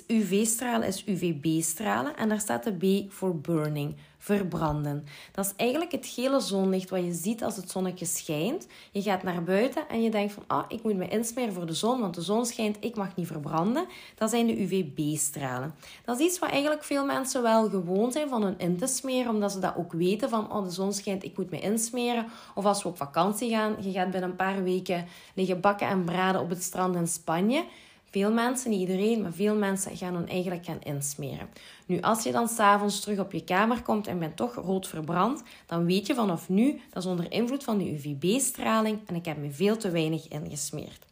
UV-stralen 0.08 0.88
is 0.88 1.04
UVB-stralen 1.06 2.18
en 2.18 2.30
daar 2.30 2.40
staat 2.40 2.64
de 2.64 3.06
B 3.06 3.12
voor 3.12 3.36
burning 3.36 3.96
verbranden. 4.24 5.06
Dat 5.32 5.46
is 5.46 5.54
eigenlijk 5.56 5.92
het 5.92 6.06
gele 6.06 6.40
zonlicht 6.40 6.90
wat 6.90 7.04
je 7.04 7.14
ziet 7.14 7.44
als 7.44 7.56
het 7.56 7.72
zonnetje 7.72 8.06
schijnt. 8.06 8.68
Je 8.92 9.02
gaat 9.02 9.24
naar 9.24 9.44
buiten 9.44 9.90
en 9.90 10.04
je 10.04 10.12
denkt 10.12 10.34
van, 10.34 10.44
ah, 10.48 10.66
ik 10.68 10.84
moet 10.84 10.96
me 10.96 11.08
insmeren 11.08 11.54
voor 11.54 11.66
de 11.66 11.74
zon, 11.74 12.00
want 12.00 12.16
de 12.16 12.22
zon 12.22 12.46
schijnt, 12.46 12.78
ik 12.80 12.96
mag 12.96 13.16
niet 13.16 13.28
verbranden. 13.28 13.86
Dat 14.16 14.30
zijn 14.30 14.48
de 14.48 14.62
UVB-stralen. 14.62 15.76
Dat 16.06 16.20
is 16.20 16.26
iets 16.26 16.40
wat 16.40 16.50
eigenlijk 16.50 16.84
veel 16.84 17.06
mensen 17.06 17.42
wel 17.42 17.70
gewoon 17.70 18.12
zijn 18.12 18.30
van 18.30 18.44
hun 18.44 18.60
in 18.60 18.78
te 18.78 18.88
smeren, 18.88 19.34
omdat 19.34 19.52
ze 19.52 19.60
dat 19.60 19.76
ook 19.76 19.94
weten 19.94 20.30
van, 20.30 20.52
oh, 20.54 20.64
de 20.64 20.72
zon 20.72 20.94
schijnt, 20.94 21.24
ik 21.24 21.38
moet 21.38 21.50
me 21.50 21.60
insmeren. 21.60 22.26
Of 22.56 22.66
als 22.66 22.84
we 22.84 22.90
op 22.90 22.98
vakantie 22.98 23.50
gaan, 23.50 23.76
je 23.80 23.92
gaat 23.92 24.12
binnen 24.12 24.30
een 24.30 24.36
paar 24.36 24.64
weken 24.64 25.06
liggen 25.34 25.62
bakken 25.62 25.88
en 25.88 26.04
braden 26.04 26.42
op 26.42 26.50
het 26.50 26.64
strand 26.64 26.96
in 26.96 27.08
Spanje. 27.08 27.64
Veel 28.12 28.32
mensen, 28.32 28.70
niet 28.70 28.80
iedereen, 28.80 29.22
maar 29.22 29.34
veel 29.34 29.56
mensen 29.56 29.98
gaan 29.98 30.14
dan 30.14 30.28
eigenlijk 30.28 30.66
gaan 30.66 30.82
insmeren. 30.84 31.50
Nu, 31.86 32.02
als 32.02 32.24
je 32.24 32.32
dan 32.32 32.48
s'avonds 32.48 33.00
terug 33.00 33.20
op 33.20 33.32
je 33.32 33.44
kamer 33.44 33.82
komt 33.82 34.08
en 34.08 34.20
bent 34.20 34.36
toch 34.36 34.56
rood 34.56 34.88
verbrand, 34.88 35.44
dan 35.66 35.86
weet 35.86 36.08
je 36.08 36.16
vanaf 36.16 36.50
nu 36.50 36.82
dat 36.94 37.04
is 37.04 37.10
onder 37.10 37.32
invloed 37.32 37.64
van 37.64 37.78
de 37.78 37.92
UVB-straling 37.92 39.00
en 39.06 39.16
ik 39.16 39.26
heb 39.26 39.38
me 39.38 39.52
veel 39.52 39.78
te 39.78 39.90
weinig 39.90 40.28
ingesmeerd. 40.28 41.06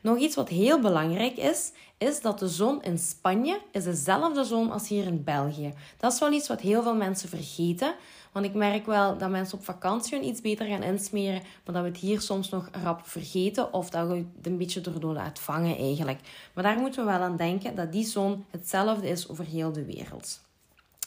Nog 0.00 0.18
iets 0.18 0.36
wat 0.36 0.48
heel 0.48 0.80
belangrijk 0.80 1.36
is, 1.36 1.72
is 1.98 2.20
dat 2.20 2.38
de 2.38 2.48
zon 2.48 2.82
in 2.82 2.98
Spanje 2.98 3.60
is 3.72 3.84
dezelfde 3.84 4.44
zon 4.44 4.70
als 4.70 4.88
hier 4.88 5.06
in 5.06 5.24
België. 5.24 5.74
Dat 5.96 6.12
is 6.12 6.18
wel 6.18 6.32
iets 6.32 6.48
wat 6.48 6.60
heel 6.60 6.82
veel 6.82 6.94
mensen 6.94 7.28
vergeten. 7.28 7.94
Want 8.32 8.46
ik 8.46 8.54
merk 8.54 8.86
wel 8.86 9.18
dat 9.18 9.30
mensen 9.30 9.58
op 9.58 9.64
vakantie 9.64 10.20
iets 10.20 10.40
beter 10.40 10.66
gaan 10.66 10.82
insmeren, 10.82 11.42
maar 11.64 11.74
dat 11.74 11.82
we 11.82 11.88
het 11.88 11.98
hier 11.98 12.20
soms 12.20 12.48
nog 12.48 12.68
rap 12.82 13.06
vergeten 13.06 13.72
of 13.72 13.90
dat 13.90 14.08
we 14.08 14.14
het 14.14 14.46
een 14.46 14.56
beetje 14.56 14.80
erdoor 14.80 15.12
laten 15.12 15.42
vangen 15.42 15.76
eigenlijk. 15.76 16.20
Maar 16.54 16.64
daar 16.64 16.78
moeten 16.78 17.04
we 17.04 17.10
wel 17.10 17.20
aan 17.20 17.36
denken 17.36 17.74
dat 17.74 17.92
die 17.92 18.04
zon 18.04 18.44
hetzelfde 18.50 19.08
is 19.08 19.28
over 19.28 19.44
heel 19.44 19.72
de 19.72 19.84
wereld. 19.84 20.40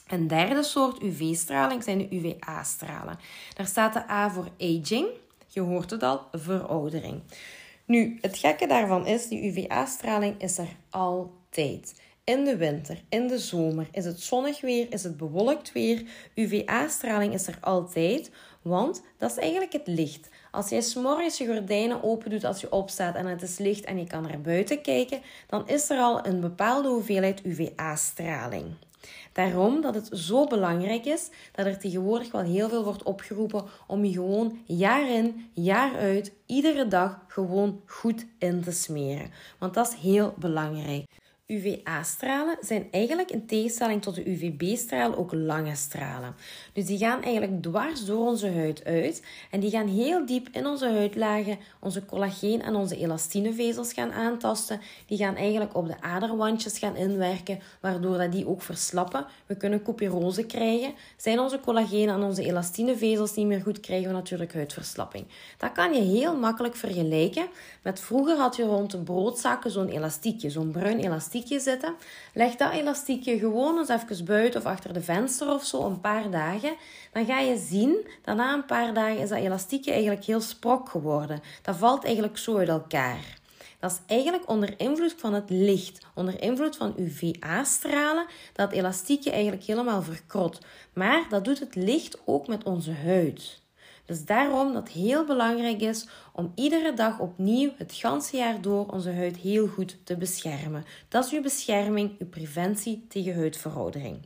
Een 0.07 0.27
derde 0.27 0.63
soort 0.63 1.01
UV-straling 1.01 1.83
zijn 1.83 1.97
de 1.97 2.15
UVA-stralen. 2.15 3.19
Daar 3.53 3.67
staat 3.67 3.93
de 3.93 4.09
A 4.09 4.29
voor 4.29 4.47
aging. 4.59 5.07
Je 5.47 5.61
hoort 5.61 5.89
het 5.89 6.03
al, 6.03 6.21
veroudering. 6.31 7.21
Nu, 7.85 8.17
het 8.21 8.37
gekke 8.37 8.67
daarvan 8.67 9.07
is, 9.07 9.27
die 9.27 9.43
UVA-straling 9.51 10.41
is 10.41 10.57
er 10.57 10.69
altijd. 10.89 12.01
in 12.23 12.43
de 12.43 12.57
winter, 12.57 13.03
in 13.09 13.27
de 13.27 13.39
zomer, 13.39 13.87
is 13.91 14.05
het 14.05 14.21
zonnig 14.21 14.61
weer, 14.61 14.93
is 14.93 15.03
het 15.03 15.17
bewolkt 15.17 15.71
weer, 15.71 16.03
UVA-straling 16.35 17.33
is 17.33 17.47
er 17.47 17.57
altijd, 17.61 18.31
want 18.61 19.03
dat 19.17 19.31
is 19.31 19.37
eigenlijk 19.37 19.73
het 19.73 19.87
licht. 19.87 20.29
Als 20.51 20.69
jij 20.69 20.81
s'morgens 20.81 21.37
je 21.37 21.45
gordijnen 21.45 22.03
open 22.03 22.29
doet 22.29 22.43
als 22.43 22.61
je 22.61 22.71
opstaat 22.71 23.15
en 23.15 23.25
het 23.25 23.41
is 23.41 23.57
licht 23.57 23.83
en 23.83 23.97
je 23.97 24.07
kan 24.07 24.21
naar 24.21 24.41
buiten 24.41 24.81
kijken, 24.81 25.21
dan 25.47 25.67
is 25.67 25.89
er 25.89 25.97
al 25.97 26.25
een 26.25 26.39
bepaalde 26.39 26.87
hoeveelheid 26.87 27.41
UVA-straling. 27.45 28.65
Daarom 29.31 29.81
dat 29.81 29.95
het 29.95 30.09
zo 30.11 30.45
belangrijk 30.45 31.05
is 31.05 31.29
dat 31.51 31.65
er 31.65 31.79
tegenwoordig 31.79 32.31
wel 32.31 32.41
heel 32.41 32.69
veel 32.69 32.83
wordt 32.83 33.03
opgeroepen 33.03 33.63
om 33.87 34.05
je 34.05 34.13
gewoon 34.13 34.59
jaar 34.65 35.09
in, 35.09 35.49
jaar 35.53 35.95
uit, 35.95 36.33
iedere 36.45 36.87
dag 36.87 37.19
gewoon 37.27 37.81
goed 37.85 38.25
in 38.37 38.61
te 38.61 38.71
smeren. 38.71 39.31
Want 39.59 39.73
dat 39.73 39.87
is 39.87 39.99
heel 40.01 40.33
belangrijk. 40.37 41.05
UVA-stralen 41.53 42.57
zijn 42.61 42.87
eigenlijk 42.91 43.31
in 43.31 43.45
tegenstelling 43.45 44.01
tot 44.01 44.15
de 44.15 44.29
UVB-stralen 44.29 45.17
ook 45.17 45.33
lange 45.33 45.75
stralen. 45.75 46.35
Dus 46.73 46.85
die 46.85 46.97
gaan 46.97 47.23
eigenlijk 47.23 47.61
dwars 47.61 48.05
door 48.05 48.27
onze 48.27 48.51
huid 48.51 48.83
uit 48.85 49.23
en 49.51 49.59
die 49.59 49.69
gaan 49.69 49.87
heel 49.87 50.25
diep 50.25 50.47
in 50.51 50.67
onze 50.67 50.89
huidlagen 50.89 51.57
onze 51.79 52.05
collageen 52.05 52.61
en 52.61 52.75
onze 52.75 52.97
elastinevezels 52.97 53.93
gaan 53.93 54.11
aantasten. 54.11 54.81
Die 55.05 55.17
gaan 55.17 55.35
eigenlijk 55.35 55.75
op 55.75 55.87
de 55.87 56.01
aderwandjes 56.01 56.79
gaan 56.79 56.95
inwerken, 56.95 57.59
waardoor 57.79 58.17
dat 58.17 58.31
die 58.31 58.47
ook 58.47 58.61
verslappen. 58.61 59.25
We 59.45 59.55
kunnen 59.55 59.81
kopierose 59.81 60.45
krijgen. 60.45 60.93
Zijn 61.17 61.39
onze 61.39 61.59
collageen 61.59 62.09
en 62.09 62.23
onze 62.23 62.45
elastinevezels 62.45 63.35
niet 63.35 63.47
meer 63.47 63.61
goed, 63.61 63.79
krijgen 63.79 64.07
we 64.07 64.13
natuurlijk 64.13 64.53
huidverslapping. 64.53 65.25
Dat 65.57 65.71
kan 65.71 65.93
je 65.93 66.01
heel 66.01 66.35
makkelijk 66.35 66.75
vergelijken 66.75 67.47
met 67.81 67.99
vroeger 67.99 68.37
had 68.37 68.55
je 68.55 68.63
rond 68.63 68.91
de 68.91 68.97
broodzakken 68.97 69.71
zo'n 69.71 69.89
elastiekje, 69.89 70.49
zo'n 70.49 70.71
bruin 70.71 70.99
elastiekje 70.99 71.42
zitten. 71.47 71.95
Leg 72.33 72.55
dat 72.55 72.71
elastiekje 72.71 73.37
gewoon 73.37 73.77
eens 73.77 73.89
even 73.89 74.25
buiten 74.25 74.59
of 74.59 74.65
achter 74.65 74.93
de 74.93 75.01
venster 75.01 75.53
of 75.53 75.65
zo 75.65 75.85
een 75.85 76.01
paar 76.01 76.31
dagen. 76.31 76.75
Dan 77.11 77.25
ga 77.25 77.39
je 77.39 77.57
zien 77.57 78.07
dat 78.23 78.35
na 78.35 78.53
een 78.53 78.65
paar 78.65 78.93
dagen 78.93 79.17
is 79.17 79.29
dat 79.29 79.37
elastiekje 79.37 79.91
eigenlijk 79.91 80.25
heel 80.25 80.41
sprok 80.41 80.89
geworden. 80.89 81.41
Dat 81.61 81.75
valt 81.75 82.03
eigenlijk 82.03 82.37
zo 82.37 82.57
uit 82.57 82.69
elkaar. 82.69 83.41
Dat 83.79 83.91
is 83.91 83.99
eigenlijk 84.15 84.49
onder 84.49 84.73
invloed 84.77 85.15
van 85.17 85.33
het 85.33 85.49
licht, 85.49 86.05
onder 86.13 86.41
invloed 86.41 86.75
van 86.75 86.93
UVA-stralen, 86.97 88.25
dat 88.53 88.71
elastiekje 88.71 89.31
eigenlijk 89.31 89.63
helemaal 89.63 90.01
verkrot. 90.01 90.59
Maar 90.93 91.25
dat 91.29 91.45
doet 91.45 91.59
het 91.59 91.75
licht 91.75 92.17
ook 92.25 92.47
met 92.47 92.63
onze 92.63 92.91
huid. 92.91 93.62
Dus 94.05 94.25
daarom 94.25 94.73
dat 94.73 94.89
heel 94.89 95.25
belangrijk 95.25 95.81
is 95.81 96.07
om 96.33 96.51
iedere 96.55 96.93
dag 96.93 97.19
opnieuw 97.19 97.71
het 97.77 97.93
ganse 97.93 98.37
jaar 98.37 98.61
door 98.61 98.85
onze 98.85 99.11
huid 99.11 99.37
heel 99.37 99.67
goed 99.67 99.97
te 100.03 100.17
beschermen. 100.17 100.85
Dat 101.07 101.25
is 101.25 101.31
uw 101.31 101.41
bescherming, 101.41 102.11
uw 102.19 102.27
preventie 102.27 103.05
tegen 103.07 103.35
huidveroudering. 103.35 104.17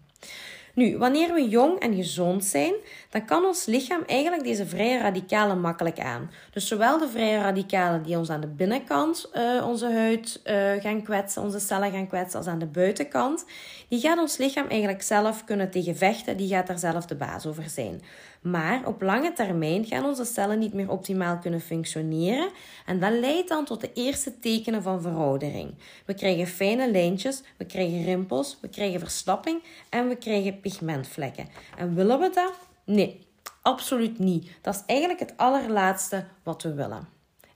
Nu, 0.77 0.97
wanneer 0.97 1.33
we 1.33 1.49
jong 1.49 1.79
en 1.79 1.95
gezond 1.95 2.45
zijn, 2.45 2.73
dan 3.09 3.25
kan 3.25 3.45
ons 3.45 3.65
lichaam 3.65 4.03
eigenlijk 4.05 4.43
deze 4.43 4.65
vrije 4.65 4.99
radicalen 4.99 5.61
makkelijk 5.61 5.99
aan. 5.99 6.31
Dus 6.51 6.67
zowel 6.67 6.97
de 6.97 7.07
vrije 7.07 7.41
radicalen 7.41 8.03
die 8.03 8.17
ons 8.17 8.29
aan 8.29 8.41
de 8.41 8.47
binnenkant 8.47 9.29
uh, 9.33 9.67
onze 9.67 9.91
huid 9.91 10.41
uh, 10.45 10.71
gaan 10.81 11.03
kwetsen, 11.03 11.41
onze 11.41 11.59
cellen 11.59 11.91
gaan 11.91 12.07
kwetsen, 12.07 12.39
als 12.39 12.47
aan 12.47 12.59
de 12.59 12.65
buitenkant, 12.65 13.45
die 13.87 13.99
gaat 13.99 14.19
ons 14.19 14.37
lichaam 14.37 14.67
eigenlijk 14.67 15.01
zelf 15.01 15.43
kunnen 15.43 15.69
tegen 15.69 15.95
vechten, 15.95 16.37
die 16.37 16.47
gaat 16.47 16.67
daar 16.67 16.79
zelf 16.79 17.05
de 17.05 17.15
baas 17.15 17.45
over 17.45 17.69
zijn. 17.69 18.01
Maar 18.41 18.85
op 18.85 19.01
lange 19.01 19.33
termijn 19.33 19.85
gaan 19.85 20.05
onze 20.05 20.25
cellen 20.25 20.59
niet 20.59 20.73
meer 20.73 20.89
optimaal 20.89 21.37
kunnen 21.37 21.61
functioneren 21.61 22.49
en 22.85 22.99
dat 22.99 23.11
leidt 23.11 23.49
dan 23.49 23.65
tot 23.65 23.81
de 23.81 23.93
eerste 23.93 24.39
tekenen 24.39 24.83
van 24.83 25.01
veroudering. 25.01 25.73
We 26.05 26.13
krijgen 26.13 26.47
fijne 26.47 26.91
lijntjes, 26.91 27.43
we 27.57 27.65
krijgen 27.65 28.03
rimpels, 28.03 28.57
we 28.61 28.69
krijgen 28.69 28.99
verslapping 28.99 29.63
en 29.89 30.07
we 30.07 30.15
krijgen 30.15 30.59
pigmentvlekken. 30.59 31.47
En 31.77 31.95
willen 31.95 32.19
we 32.19 32.29
dat? 32.33 32.53
Nee, 32.83 33.27
absoluut 33.61 34.19
niet. 34.19 34.49
Dat 34.61 34.75
is 34.75 34.83
eigenlijk 34.85 35.19
het 35.19 35.33
allerlaatste 35.35 36.25
wat 36.43 36.63
we 36.63 36.73
willen. 36.73 37.07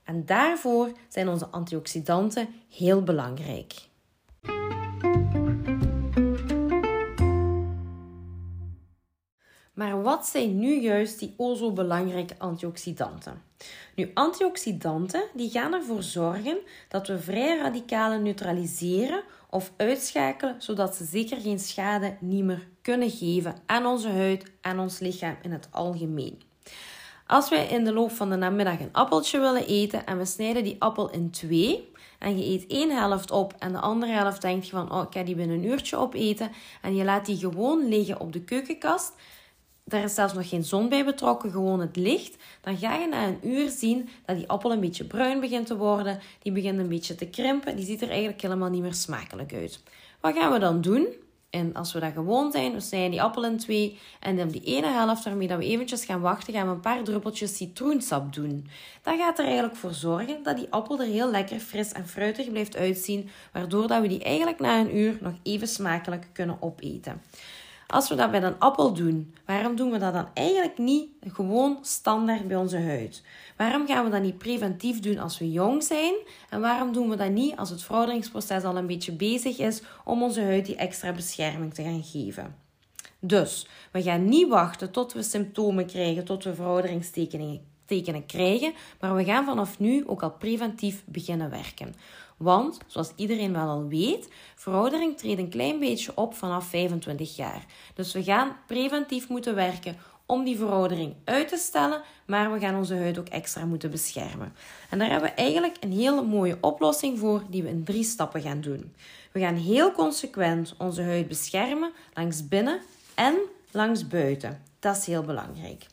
En 0.04 0.26
daarvoor 0.26 0.92
zijn 1.08 1.28
onze 1.28 1.46
antioxidanten 1.46 2.48
heel 2.70 3.02
belangrijk. 3.02 3.90
Maar 9.82 10.02
wat 10.02 10.26
zijn 10.26 10.58
nu 10.58 10.80
juist 10.80 11.18
die 11.18 11.34
o 11.36 11.54
zo 11.54 11.72
belangrijke 11.72 12.34
antioxidanten? 12.38 13.42
Nu, 13.94 14.10
antioxidanten 14.14 15.22
die 15.34 15.50
gaan 15.50 15.74
ervoor 15.74 16.02
zorgen 16.02 16.58
dat 16.88 17.06
we 17.06 17.18
vrije 17.18 17.58
radicalen 17.58 18.22
neutraliseren 18.22 19.22
of 19.50 19.72
uitschakelen, 19.76 20.54
zodat 20.58 20.94
ze 20.96 21.04
zeker 21.04 21.40
geen 21.40 21.58
schade 21.58 22.16
niet 22.20 22.44
meer 22.44 22.68
kunnen 22.82 23.10
geven 23.10 23.54
aan 23.66 23.86
onze 23.86 24.08
huid 24.08 24.50
en 24.60 24.78
ons 24.78 24.98
lichaam 24.98 25.36
in 25.42 25.52
het 25.52 25.68
algemeen. 25.70 26.42
Als 27.26 27.48
wij 27.48 27.66
in 27.66 27.84
de 27.84 27.92
loop 27.92 28.10
van 28.10 28.30
de 28.30 28.36
namiddag 28.36 28.80
een 28.80 28.92
appeltje 28.92 29.40
willen 29.40 29.66
eten 29.66 30.06
en 30.06 30.18
we 30.18 30.24
snijden 30.24 30.64
die 30.64 30.76
appel 30.78 31.10
in 31.10 31.30
twee 31.30 31.92
en 32.18 32.38
je 32.38 32.44
eet 32.44 32.66
één 32.66 32.90
helft 32.90 33.30
op 33.30 33.54
en 33.58 33.72
de 33.72 33.80
andere 33.80 34.12
helft 34.12 34.42
denk 34.42 34.62
je 34.64 34.70
van 34.70 34.92
oh, 34.92 35.02
ik 35.02 35.12
ga 35.12 35.22
die 35.22 35.34
binnen 35.34 35.56
een 35.56 35.64
uurtje 35.64 35.96
opeten 35.96 36.50
en 36.82 36.96
je 36.96 37.04
laat 37.04 37.26
die 37.26 37.36
gewoon 37.36 37.88
liggen 37.88 38.20
op 38.20 38.32
de 38.32 38.40
keukenkast, 38.40 39.12
daar 39.84 40.02
is 40.02 40.14
zelfs 40.14 40.32
nog 40.32 40.48
geen 40.48 40.64
zon 40.64 40.88
bij 40.88 41.04
betrokken, 41.04 41.50
gewoon 41.50 41.80
het 41.80 41.96
licht, 41.96 42.36
dan 42.60 42.76
ga 42.76 42.94
je 42.94 43.06
na 43.06 43.26
een 43.26 43.48
uur 43.48 43.68
zien 43.70 44.08
dat 44.26 44.36
die 44.36 44.48
appel 44.48 44.72
een 44.72 44.80
beetje 44.80 45.04
bruin 45.04 45.40
begint 45.40 45.66
te 45.66 45.76
worden. 45.76 46.20
Die 46.42 46.52
begint 46.52 46.78
een 46.78 46.88
beetje 46.88 47.14
te 47.14 47.26
krimpen. 47.26 47.76
Die 47.76 47.84
ziet 47.84 48.02
er 48.02 48.08
eigenlijk 48.08 48.42
helemaal 48.42 48.70
niet 48.70 48.82
meer 48.82 48.94
smakelijk 48.94 49.54
uit. 49.54 49.82
Wat 50.20 50.34
gaan 50.34 50.52
we 50.52 50.58
dan 50.58 50.80
doen? 50.80 51.06
En 51.50 51.74
als 51.74 51.92
we 51.92 52.00
dat 52.00 52.12
gewoon 52.12 52.52
zijn, 52.52 52.72
we 52.72 52.80
snijden 52.80 53.10
die 53.10 53.22
appel 53.22 53.44
in 53.44 53.56
twee. 53.56 53.98
En 54.20 54.36
dan 54.36 54.48
die 54.48 54.64
ene 54.64 54.86
helft 54.86 55.24
waarmee 55.24 55.48
we 55.48 55.64
eventjes 55.64 56.04
gaan 56.04 56.20
wachten, 56.20 56.52
gaan 56.52 56.66
we 56.66 56.72
een 56.72 56.80
paar 56.80 57.02
druppeltjes 57.02 57.56
citroensap 57.56 58.34
doen. 58.34 58.68
Dat 59.02 59.18
gaat 59.18 59.38
er 59.38 59.44
eigenlijk 59.44 59.76
voor 59.76 59.94
zorgen 59.94 60.42
dat 60.42 60.56
die 60.56 60.66
appel 60.70 61.00
er 61.00 61.06
heel 61.06 61.30
lekker 61.30 61.58
fris 61.58 61.92
en 61.92 62.08
fruitig 62.08 62.50
blijft 62.50 62.76
uitzien. 62.76 63.30
Waardoor 63.52 63.86
dat 63.86 64.00
we 64.00 64.08
die 64.08 64.22
eigenlijk 64.22 64.60
na 64.60 64.80
een 64.80 64.96
uur 64.96 65.18
nog 65.20 65.34
even 65.42 65.68
smakelijk 65.68 66.26
kunnen 66.32 66.56
opeten. 66.60 67.22
Als 67.92 68.08
we 68.08 68.14
dat 68.14 68.30
bij 68.30 68.42
een 68.42 68.58
appel 68.58 68.92
doen, 68.92 69.34
waarom 69.46 69.76
doen 69.76 69.90
we 69.90 69.98
dat 69.98 70.12
dan 70.12 70.28
eigenlijk 70.34 70.78
niet 70.78 71.08
gewoon 71.20 71.78
standaard 71.82 72.48
bij 72.48 72.56
onze 72.56 72.78
huid? 72.78 73.22
Waarom 73.56 73.86
gaan 73.86 74.04
we 74.04 74.10
dat 74.10 74.22
niet 74.22 74.38
preventief 74.38 75.00
doen 75.00 75.18
als 75.18 75.38
we 75.38 75.50
jong 75.50 75.82
zijn? 75.82 76.14
En 76.50 76.60
waarom 76.60 76.92
doen 76.92 77.08
we 77.08 77.16
dat 77.16 77.30
niet 77.30 77.56
als 77.56 77.70
het 77.70 77.82
verouderingsproces 77.82 78.62
al 78.62 78.76
een 78.76 78.86
beetje 78.86 79.12
bezig 79.12 79.58
is 79.58 79.82
om 80.04 80.22
onze 80.22 80.42
huid 80.42 80.66
die 80.66 80.76
extra 80.76 81.12
bescherming 81.12 81.74
te 81.74 81.82
gaan 81.82 82.02
geven? 82.02 82.56
Dus 83.18 83.66
we 83.90 84.02
gaan 84.02 84.24
niet 84.24 84.48
wachten 84.48 84.90
tot 84.90 85.12
we 85.12 85.22
symptomen 85.22 85.86
krijgen, 85.86 86.24
tot 86.24 86.44
we 86.44 86.54
verouderingstekenen 86.54 87.60
tekenen 87.84 88.26
krijgen, 88.26 88.72
maar 89.00 89.14
we 89.14 89.24
gaan 89.24 89.44
vanaf 89.44 89.78
nu 89.78 90.06
ook 90.06 90.22
al 90.22 90.30
preventief 90.30 91.02
beginnen 91.06 91.50
werken. 91.50 91.94
Want, 92.42 92.78
zoals 92.86 93.12
iedereen 93.16 93.52
wel 93.52 93.68
al 93.68 93.86
weet, 93.86 94.28
veroudering 94.54 95.18
treedt 95.18 95.40
een 95.40 95.48
klein 95.48 95.78
beetje 95.78 96.12
op 96.14 96.34
vanaf 96.34 96.66
25 96.66 97.36
jaar. 97.36 97.64
Dus 97.94 98.12
we 98.12 98.22
gaan 98.22 98.56
preventief 98.66 99.28
moeten 99.28 99.54
werken 99.54 99.96
om 100.26 100.44
die 100.44 100.56
veroudering 100.56 101.14
uit 101.24 101.48
te 101.48 101.56
stellen, 101.56 102.02
maar 102.26 102.52
we 102.52 102.58
gaan 102.58 102.76
onze 102.76 102.96
huid 102.96 103.18
ook 103.18 103.28
extra 103.28 103.64
moeten 103.64 103.90
beschermen. 103.90 104.54
En 104.90 104.98
daar 104.98 105.10
hebben 105.10 105.28
we 105.28 105.34
eigenlijk 105.34 105.76
een 105.80 105.92
hele 105.92 106.22
mooie 106.22 106.58
oplossing 106.60 107.18
voor 107.18 107.42
die 107.50 107.62
we 107.62 107.68
in 107.68 107.84
drie 107.84 108.04
stappen 108.04 108.40
gaan 108.40 108.60
doen. 108.60 108.94
We 109.32 109.40
gaan 109.40 109.56
heel 109.56 109.92
consequent 109.92 110.74
onze 110.78 111.02
huid 111.02 111.28
beschermen 111.28 111.92
langs 112.14 112.48
binnen 112.48 112.80
en 113.14 113.34
langs 113.70 114.08
buiten. 114.08 114.62
Dat 114.78 114.96
is 114.96 115.06
heel 115.06 115.22
belangrijk. 115.22 115.86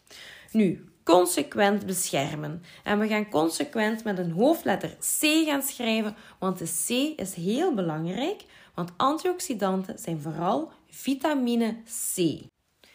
Nu, 0.52 0.89
consequent 1.10 1.86
beschermen. 1.86 2.64
En 2.84 3.00
we 3.00 3.08
gaan 3.08 3.30
consequent 3.30 4.04
met 4.04 4.18
een 4.18 4.32
hoofdletter 4.32 4.90
C 4.90 5.46
gaan 5.46 5.62
schrijven, 5.62 6.16
want 6.40 6.58
de 6.58 6.66
C 6.66 7.20
is 7.20 7.34
heel 7.34 7.74
belangrijk, 7.74 8.46
want 8.74 8.92
antioxidanten 8.98 10.00
zijn 10.00 10.22
vooral 10.22 10.72
vitamine 10.90 11.76
C. 12.16 12.42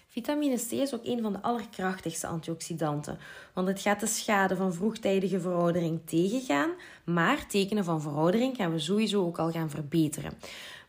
Vitamine 0.09 0.57
C 0.57 0.71
is 0.71 0.95
ook 0.95 1.05
een 1.05 1.23
van 1.23 1.33
de 1.33 1.43
allerkrachtigste 1.43 2.27
antioxidanten, 2.27 3.19
want 3.55 3.69
het 3.69 3.81
gaat 3.81 4.01
de 4.01 4.07
schade 4.07 4.57
van 4.57 4.75
vroegtijdige 4.75 5.41
veroudering 5.41 6.01
tegengaan, 6.05 6.71
maar 7.05 7.47
tekenen 7.47 7.85
van 7.85 8.01
veroudering 8.01 8.57
gaan 8.57 8.73
we 8.73 8.79
sowieso 8.79 9.25
ook 9.25 9.39
al 9.39 9.51
gaan 9.51 9.71
verbeteren. 9.71 10.33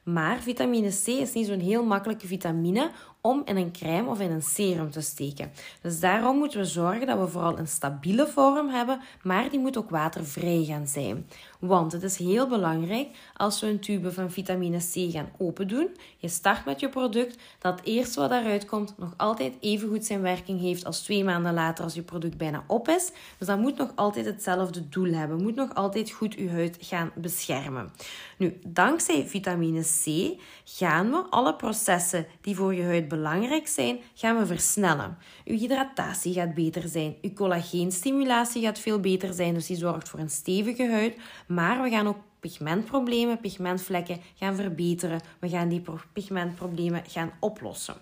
Maar 0.06 0.40
vitamine 0.40 0.90
C 0.90 1.08
is 1.08 1.34
niet 1.34 1.48
zo'n 1.48 1.60
heel 1.60 1.84
makkelijke 1.84 2.28
vitamine 2.28 2.92
om 3.22 3.42
in 3.46 3.58
een 3.58 3.72
crème 3.72 4.10
of 4.10 4.20
in 4.20 4.32
een 4.32 4.42
serum 4.42 4.92
te 4.92 5.02
steken. 5.02 5.52
Dus 5.82 6.00
daarom 6.00 6.38
moeten 6.38 6.60
we 6.60 6.66
zorgen 6.66 7.08
dat 7.08 7.20
we 7.20 7.28
vooral 7.28 7.58
een 7.58 7.68
stabiele 7.68 8.28
vorm 8.28 8.70
hebben, 8.70 9.00
maar 9.24 9.50
die 9.50 9.60
moet 9.60 9.78
ook 9.78 9.90
watervrij 9.90 10.64
gaan 10.64 10.88
zijn. 10.88 11.28
Want 11.68 11.92
het 11.92 12.04
is 12.04 12.18
heel 12.18 12.48
belangrijk 12.48 13.08
als 13.34 13.62
we 13.62 13.68
een 13.68 13.80
tube 13.80 14.12
van 14.12 14.32
vitamine 14.32 14.78
C 14.78 15.12
gaan 15.12 15.30
open 15.38 15.68
doen. 15.68 15.88
Je 16.18 16.28
start 16.28 16.66
met 16.66 16.80
je 16.80 16.90
product, 16.90 17.38
dat 17.60 17.80
het 17.80 17.88
eerste 17.88 18.20
wat 18.20 18.30
daaruit 18.30 18.66
komt 18.66 18.94
nog 18.98 19.14
altijd 19.18 19.54
even 19.60 19.90
goed 19.90 20.06
zijn 20.06 20.22
werking 20.22 20.60
heeft 20.60 20.86
als 20.86 21.02
twee 21.02 21.24
maanden 21.24 21.54
later 21.54 21.84
als 21.84 21.94
je 21.94 22.02
product 22.02 22.38
bijna 22.38 22.64
op 22.68 22.88
is. 22.88 23.12
Dus 23.38 23.48
dat 23.48 23.60
moet 23.60 23.78
nog 23.78 23.92
altijd 23.96 24.26
hetzelfde 24.26 24.90
doel 24.90 25.14
hebben. 25.14 25.42
Moet 25.42 25.56
nog 25.56 25.76
altijd 25.76 26.12
goed 26.12 26.34
je 26.34 26.50
huid 26.50 26.78
gaan 26.80 27.12
beschermen. 27.16 27.92
Nu, 28.38 28.60
dankzij 28.68 29.28
vitamine 29.28 29.82
C 29.82 30.34
gaan 30.64 31.12
we 31.12 31.18
alle 31.30 31.56
processen 31.56 32.26
die 32.42 32.56
voor 32.56 32.74
je 32.74 32.84
huid 32.84 33.08
belangrijk 33.08 33.68
zijn, 33.68 34.00
gaan 34.14 34.38
we 34.38 34.46
versnellen. 34.46 35.18
Uw 35.46 35.58
hydratatie 35.58 36.34
gaat 36.34 36.54
beter 36.54 36.88
zijn. 36.88 37.16
Uw 37.22 37.34
collageenstimulatie 37.34 38.62
gaat 38.62 38.80
veel 38.80 39.00
beter 39.00 39.34
zijn, 39.34 39.54
dus 39.54 39.66
die 39.66 39.78
zorgt 39.78 40.10
voor 40.10 40.20
een 40.20 40.30
stevige 40.30 40.90
huid. 40.90 41.16
Maar 41.56 41.82
we 41.82 41.90
gaan 41.90 42.08
ook 42.08 42.18
pigmentproblemen, 42.40 43.40
pigmentvlekken 43.40 44.22
gaan 44.36 44.56
verbeteren. 44.56 45.22
We 45.40 45.50
gaan 45.50 45.70
die 45.70 45.84
pigmentproblemen 46.14 47.04
gaan 47.08 47.32
oplossen. 47.40 47.96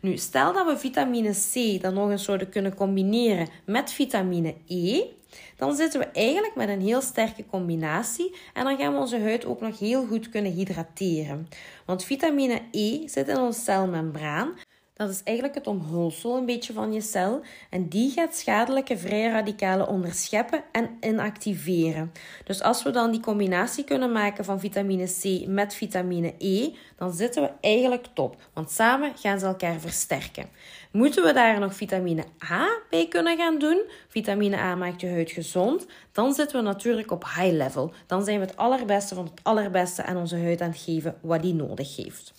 Nu, 0.00 0.16
stel 0.16 0.52
dat 0.52 0.66
we 0.66 0.78
vitamine 0.78 1.30
C 1.30 1.82
dan 1.82 1.94
nog 1.94 2.10
eens 2.10 2.24
zouden 2.24 2.48
kunnen 2.48 2.74
combineren 2.74 3.48
met 3.64 3.92
vitamine 3.92 4.54
E, 4.66 5.02
dan 5.56 5.74
zitten 5.74 6.00
we 6.00 6.06
eigenlijk 6.06 6.54
met 6.54 6.68
een 6.68 6.80
heel 6.80 7.00
sterke 7.00 7.46
combinatie 7.46 8.36
en 8.54 8.64
dan 8.64 8.78
gaan 8.78 8.92
we 8.92 8.98
onze 8.98 9.20
huid 9.20 9.44
ook 9.44 9.60
nog 9.60 9.78
heel 9.78 10.06
goed 10.06 10.28
kunnen 10.28 10.52
hydrateren. 10.52 11.48
Want 11.86 12.04
vitamine 12.04 12.60
E 12.70 13.08
zit 13.08 13.28
in 13.28 13.38
onze 13.38 13.60
celmembraan, 13.60 14.54
dat 15.02 15.10
is 15.10 15.22
eigenlijk 15.24 15.56
het 15.56 15.66
omhulsel 15.66 16.36
een 16.36 16.46
beetje 16.46 16.72
van 16.72 16.92
je 16.92 17.00
cel. 17.00 17.40
En 17.70 17.88
die 17.88 18.10
gaat 18.10 18.34
schadelijke 18.34 18.98
vrije 18.98 19.30
radicalen 19.30 19.88
onderscheppen 19.88 20.64
en 20.72 20.96
inactiveren. 21.00 22.12
Dus 22.44 22.62
als 22.62 22.82
we 22.82 22.90
dan 22.90 23.10
die 23.10 23.20
combinatie 23.20 23.84
kunnen 23.84 24.12
maken 24.12 24.44
van 24.44 24.60
vitamine 24.60 25.06
C 25.20 25.46
met 25.46 25.74
vitamine 25.74 26.34
E, 26.38 26.70
dan 26.96 27.12
zitten 27.12 27.42
we 27.42 27.50
eigenlijk 27.60 28.06
top. 28.14 28.36
Want 28.52 28.70
samen 28.70 29.12
gaan 29.16 29.38
ze 29.38 29.46
elkaar 29.46 29.80
versterken. 29.80 30.48
Moeten 30.90 31.24
we 31.24 31.32
daar 31.32 31.60
nog 31.60 31.74
vitamine 31.74 32.24
A 32.50 32.68
bij 32.90 33.08
kunnen 33.08 33.36
gaan 33.36 33.58
doen? 33.58 33.82
Vitamine 34.08 34.56
A 34.56 34.74
maakt 34.74 35.00
je 35.00 35.08
huid 35.08 35.30
gezond. 35.30 35.86
Dan 36.12 36.34
zitten 36.34 36.56
we 36.56 36.62
natuurlijk 36.62 37.10
op 37.10 37.24
high 37.24 37.52
level. 37.52 37.92
Dan 38.06 38.24
zijn 38.24 38.40
we 38.40 38.46
het 38.46 38.56
allerbeste 38.56 39.14
van 39.14 39.24
het 39.24 39.40
allerbeste 39.42 40.04
aan 40.04 40.16
onze 40.16 40.36
huid 40.36 40.60
aan 40.60 40.70
het 40.70 40.78
geven 40.78 41.16
wat 41.20 41.42
die 41.42 41.54
nodig 41.54 41.96
heeft. 41.96 42.32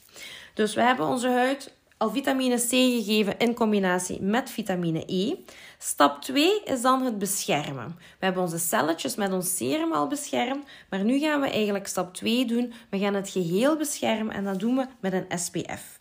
Dus 0.53 0.73
we 0.73 0.81
hebben 0.81 1.07
onze 1.07 1.29
huid 1.29 1.73
al 2.03 2.09
vitamine 2.09 2.57
C 2.57 2.69
gegeven 2.69 3.37
in 3.37 3.53
combinatie 3.53 4.21
met 4.21 4.49
vitamine 4.49 5.03
E. 5.07 5.35
Stap 5.77 6.21
2 6.21 6.63
is 6.63 6.81
dan 6.81 7.01
het 7.01 7.17
beschermen. 7.17 7.95
We 7.97 8.25
hebben 8.25 8.41
onze 8.41 8.57
celletjes 8.57 9.15
met 9.15 9.31
ons 9.31 9.55
serum 9.55 9.93
al 9.93 10.07
beschermd, 10.07 10.65
maar 10.89 11.03
nu 11.03 11.19
gaan 11.19 11.41
we 11.41 11.49
eigenlijk 11.49 11.87
stap 11.87 12.13
2 12.13 12.45
doen. 12.45 12.73
We 12.89 12.99
gaan 12.99 13.13
het 13.13 13.29
geheel 13.29 13.77
beschermen 13.77 14.35
en 14.35 14.43
dat 14.43 14.59
doen 14.59 14.75
we 14.75 14.87
met 14.99 15.13
een 15.13 15.39
SPF. 15.39 15.99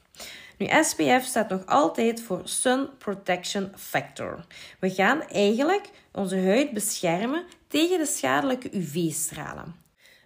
Nu, 0.58 0.66
SPF 0.82 1.24
staat 1.24 1.48
nog 1.48 1.66
altijd 1.66 2.22
voor 2.22 2.40
Sun 2.44 2.88
Protection 2.98 3.72
Factor. 3.76 4.44
We 4.78 4.90
gaan 4.90 5.22
eigenlijk 5.22 5.90
onze 6.12 6.40
huid 6.40 6.72
beschermen 6.72 7.44
tegen 7.68 7.98
de 7.98 8.06
schadelijke 8.06 8.76
UV-stralen. 8.76 9.81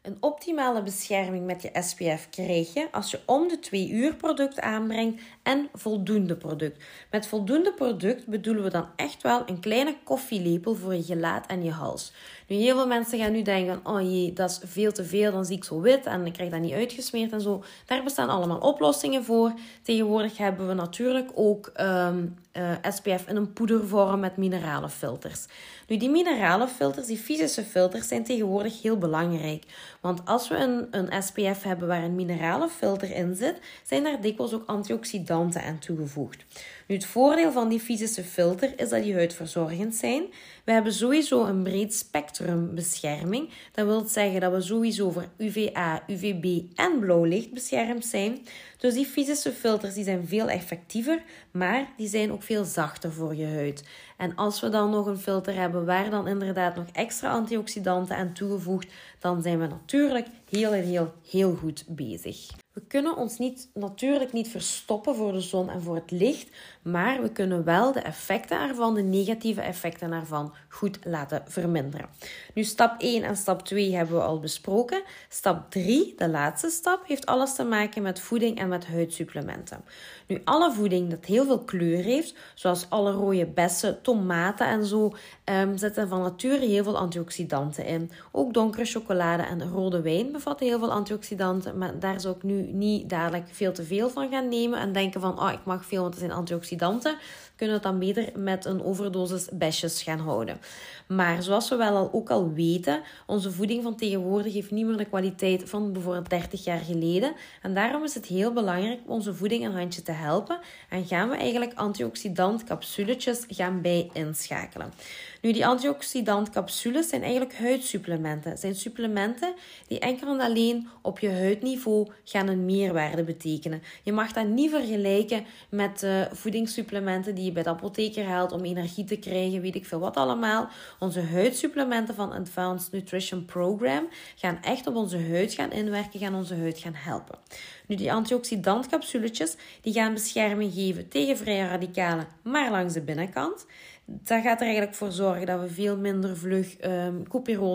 Een 0.06 0.16
optimale 0.20 0.82
bescherming 0.82 1.46
met 1.46 1.62
je 1.62 1.70
SPF 1.72 2.28
krijg 2.30 2.74
je 2.74 2.88
als 2.92 3.10
je 3.10 3.20
om 3.24 3.48
de 3.48 3.58
2 3.58 3.90
uur 3.90 4.14
product 4.14 4.60
aanbrengt 4.60 5.22
en 5.42 5.68
voldoende 5.72 6.36
product. 6.36 6.84
Met 7.10 7.26
voldoende 7.26 7.72
product 7.72 8.26
bedoelen 8.26 8.62
we 8.62 8.70
dan 8.70 8.88
echt 8.96 9.22
wel 9.22 9.42
een 9.46 9.60
kleine 9.60 9.96
koffielepel 10.04 10.74
voor 10.74 10.94
je 10.94 11.02
gelaat 11.02 11.46
en 11.46 11.64
je 11.64 11.70
hals. 11.70 12.12
Nu, 12.46 12.56
heel 12.56 12.76
veel 12.76 12.86
mensen 12.86 13.18
gaan 13.18 13.32
nu 13.32 13.42
denken: 13.42 13.80
oh 13.82 14.00
jee, 14.00 14.32
dat 14.32 14.50
is 14.50 14.60
veel 14.64 14.92
te 14.92 15.04
veel, 15.04 15.32
dan 15.32 15.44
zie 15.44 15.56
ik 15.56 15.64
zo 15.64 15.80
wit 15.80 16.06
en 16.06 16.26
ik 16.26 16.32
krijg 16.32 16.50
dat 16.50 16.60
niet 16.60 16.72
uitgesmeerd 16.72 17.32
en 17.32 17.40
zo. 17.40 17.64
Daar 17.86 18.02
bestaan 18.02 18.28
allemaal 18.28 18.58
oplossingen 18.58 19.24
voor. 19.24 19.52
Tegenwoordig 19.82 20.36
hebben 20.38 20.68
we 20.68 20.74
natuurlijk 20.74 21.30
ook 21.34 21.72
um, 21.80 22.34
uh, 22.52 22.70
SPF 22.92 23.28
in 23.28 23.36
een 23.36 23.52
poedervorm 23.52 24.20
met 24.20 24.36
mineralenfilters. 24.36 25.46
Nu, 25.88 25.96
die 25.96 26.10
mineralenfilters, 26.10 27.06
die 27.06 27.18
fysische 27.18 27.62
filters, 27.62 28.08
zijn 28.08 28.24
tegenwoordig 28.24 28.82
heel 28.82 28.98
belangrijk. 28.98 29.64
Want 30.00 30.20
als 30.24 30.48
we 30.48 30.56
een, 30.56 30.86
een 30.90 31.22
SPF 31.22 31.62
hebben 31.62 31.88
waar 31.88 32.02
een 32.02 32.14
mineralenfilter 32.14 33.10
in 33.10 33.34
zit, 33.34 33.58
zijn 33.84 34.02
daar 34.02 34.20
dikwijls 34.20 34.54
ook 34.54 34.66
antioxidanten 34.66 35.62
aan 35.62 35.78
toegevoegd. 35.78 36.44
Nu, 36.86 36.94
het 36.94 37.06
voordeel 37.06 37.52
van 37.52 37.68
die 37.68 37.80
fysische 37.80 38.24
filter 38.24 38.80
is 38.80 38.88
dat 38.88 39.02
die 39.02 39.14
huidverzorgend 39.14 39.94
zijn. 39.94 40.24
We 40.66 40.72
hebben 40.72 40.92
sowieso 40.92 41.44
een 41.44 41.62
breed 41.62 41.94
spectrum 41.94 42.74
bescherming. 42.74 43.50
Dat 43.72 43.86
wil 43.86 44.04
zeggen 44.08 44.40
dat 44.40 44.52
we 44.52 44.60
sowieso 44.60 45.10
voor 45.10 45.28
UVA, 45.36 46.02
UVB 46.06 46.62
en 46.74 46.98
blauw 46.98 47.24
licht 47.24 47.52
beschermd 47.52 48.06
zijn. 48.06 48.46
Dus 48.78 48.94
die 48.94 49.06
fysische 49.06 49.52
filters 49.52 49.94
die 49.94 50.04
zijn 50.04 50.26
veel 50.26 50.48
effectiever, 50.48 51.22
maar 51.50 51.92
die 51.96 52.08
zijn 52.08 52.32
ook 52.32 52.42
veel 52.42 52.64
zachter 52.64 53.12
voor 53.12 53.34
je 53.34 53.46
huid. 53.46 53.84
En 54.16 54.34
als 54.34 54.60
we 54.60 54.68
dan 54.68 54.90
nog 54.90 55.06
een 55.06 55.18
filter 55.18 55.54
hebben 55.54 55.84
waar 55.84 56.10
dan 56.10 56.28
inderdaad 56.28 56.76
nog 56.76 56.86
extra 56.92 57.30
antioxidanten 57.30 58.16
aan 58.16 58.32
toegevoegd, 58.32 58.92
dan 59.18 59.42
zijn 59.42 59.58
we 59.58 59.66
natuurlijk 59.66 60.26
heel, 60.50 60.72
heel, 60.72 61.12
heel 61.30 61.54
goed 61.54 61.84
bezig. 61.88 62.46
We 62.72 62.82
kunnen 62.88 63.16
ons 63.16 63.38
niet, 63.38 63.68
natuurlijk 63.74 64.32
niet 64.32 64.48
verstoppen 64.48 65.14
voor 65.14 65.32
de 65.32 65.40
zon 65.40 65.70
en 65.70 65.82
voor 65.82 65.94
het 65.94 66.10
licht, 66.10 66.48
maar 66.86 67.22
we 67.22 67.32
kunnen 67.32 67.64
wel 67.64 67.92
de 67.92 68.00
effecten 68.00 68.60
ervan, 68.60 68.94
de 68.94 69.02
negatieve 69.02 69.60
effecten 69.60 70.12
ervan, 70.12 70.54
goed 70.68 70.98
laten 71.04 71.42
verminderen. 71.46 72.06
Nu, 72.54 72.64
stap 72.64 73.00
1 73.00 73.22
en 73.22 73.36
stap 73.36 73.62
2 73.62 73.94
hebben 73.94 74.16
we 74.16 74.22
al 74.22 74.40
besproken. 74.40 75.02
Stap 75.28 75.70
3, 75.70 76.14
de 76.16 76.28
laatste 76.28 76.70
stap, 76.70 77.06
heeft 77.06 77.26
alles 77.26 77.54
te 77.54 77.64
maken 77.64 78.02
met 78.02 78.20
voeding 78.20 78.58
en 78.58 78.68
met 78.68 78.86
huidsupplementen. 78.86 79.84
Nu, 80.26 80.40
alle 80.44 80.72
voeding 80.72 81.10
dat 81.10 81.24
heel 81.24 81.44
veel 81.44 81.58
kleur 81.58 82.02
heeft, 82.02 82.34
zoals 82.54 82.86
alle 82.88 83.12
rode 83.12 83.46
bessen, 83.46 84.02
tomaten 84.02 84.66
en 84.66 84.84
zo, 84.84 85.12
um, 85.44 85.76
zitten 85.76 86.08
van 86.08 86.20
nature 86.20 86.66
heel 86.66 86.84
veel 86.84 86.98
antioxidanten 86.98 87.84
in. 87.84 88.10
Ook 88.32 88.54
donkere 88.54 88.84
chocolade 88.84 89.42
en 89.42 89.68
rode 89.70 90.00
wijn 90.00 90.32
bevatten 90.32 90.66
heel 90.66 90.78
veel 90.78 90.92
antioxidanten, 90.92 91.78
maar 91.78 91.98
daar 91.98 92.20
zou 92.20 92.36
ik 92.36 92.42
nu 92.42 92.62
niet 92.62 93.10
dadelijk 93.10 93.44
veel 93.50 93.72
te 93.72 93.84
veel 93.84 94.10
van 94.10 94.30
gaan 94.30 94.48
nemen 94.48 94.80
en 94.80 94.92
denken 94.92 95.20
van, 95.20 95.40
oh, 95.40 95.52
ik 95.52 95.64
mag 95.64 95.84
veel, 95.84 96.00
want 96.00 96.14
het 96.14 96.22
zijn 96.22 96.36
antioxidanten 96.36 96.74
antioxidanten 96.82 97.18
kunnen 97.56 97.80
we 97.80 97.88
het 97.88 97.90
dan 97.92 97.98
beter 97.98 98.40
met 98.40 98.64
een 98.64 98.82
overdosis 98.82 99.48
besjes 99.52 100.02
gaan 100.02 100.18
houden. 100.18 100.58
Maar 101.06 101.42
zoals 101.42 101.68
we 101.68 101.76
wel 101.76 101.96
al, 101.96 102.08
ook 102.12 102.30
al 102.30 102.52
weten, 102.52 103.02
onze 103.26 103.52
voeding 103.52 103.82
van 103.82 103.96
tegenwoordig 103.96 104.52
heeft 104.52 104.70
niet 104.70 104.86
meer 104.86 104.96
de 104.96 105.04
kwaliteit 105.04 105.70
van 105.70 105.92
bijvoorbeeld 105.92 106.30
30 106.30 106.64
jaar 106.64 106.80
geleden. 106.80 107.32
En 107.62 107.74
daarom 107.74 108.04
is 108.04 108.14
het 108.14 108.26
heel 108.26 108.52
belangrijk 108.52 109.00
om 109.04 109.12
onze 109.12 109.34
voeding 109.34 109.64
een 109.64 109.74
handje 109.74 110.02
te 110.02 110.12
helpen. 110.12 110.58
En 110.88 111.06
gaan 111.06 111.28
we 111.28 111.36
eigenlijk 111.36 111.74
antioxidantcapsuletjes 111.74 113.44
gaan 113.48 113.80
bij 113.80 114.10
inschakelen. 114.12 114.92
Nu, 115.40 115.52
die 115.52 115.66
antioxidantcapsules 115.66 117.08
zijn 117.08 117.22
eigenlijk 117.22 117.54
huidsupplementen. 117.54 118.50
Het 118.50 118.60
zijn 118.60 118.74
supplementen 118.74 119.54
die 119.86 119.98
enkel 119.98 120.28
en 120.28 120.40
alleen 120.40 120.88
op 121.02 121.18
je 121.18 121.30
huidniveau 121.30 122.10
gaan 122.24 122.48
een 122.48 122.64
meerwaarde 122.64 123.24
betekenen. 123.24 123.82
Je 124.02 124.12
mag 124.12 124.32
dat 124.32 124.46
niet 124.46 124.70
vergelijken 124.70 125.44
met 125.68 126.02
uh, 126.02 126.20
voedingssupplementen 126.32 127.34
die 127.34 127.45
je 127.46 127.52
bij 127.52 127.62
de 127.62 127.68
apotheker 127.68 128.24
haalt 128.24 128.52
om 128.52 128.64
energie 128.64 129.04
te 129.04 129.16
krijgen, 129.16 129.60
weet 129.60 129.74
ik 129.74 129.86
veel 129.86 129.98
wat 129.98 130.16
allemaal. 130.16 130.68
Onze 130.98 131.20
huidsupplementen 131.20 132.14
van 132.14 132.32
Advanced 132.32 132.92
Nutrition 132.92 133.44
Program 133.44 134.08
gaan 134.36 134.58
echt 134.62 134.86
op 134.86 134.94
onze 134.94 135.18
huid 135.28 135.52
gaan 135.52 135.72
inwerken, 135.72 136.20
gaan 136.20 136.34
onze 136.34 136.56
huid 136.56 136.78
gaan 136.78 136.94
helpen. 136.94 137.38
Nu, 137.86 137.96
die 137.96 138.12
antioxidantcapsuletjes 138.12 139.56
die 139.80 139.92
gaan 139.92 140.12
bescherming 140.12 140.72
geven 140.72 141.08
tegen 141.08 141.36
vrije 141.36 141.68
radicalen, 141.68 142.26
maar 142.42 142.70
langs 142.70 142.94
de 142.94 143.02
binnenkant. 143.02 143.66
Dat 144.08 144.42
gaat 144.42 144.60
er 144.60 144.66
eigenlijk 144.66 144.94
voor 144.94 145.12
zorgen 145.12 145.46
dat 145.46 145.60
we 145.60 145.68
veel 145.68 145.96
minder 145.96 146.36
vlug 146.36 146.76
um, 146.84 147.24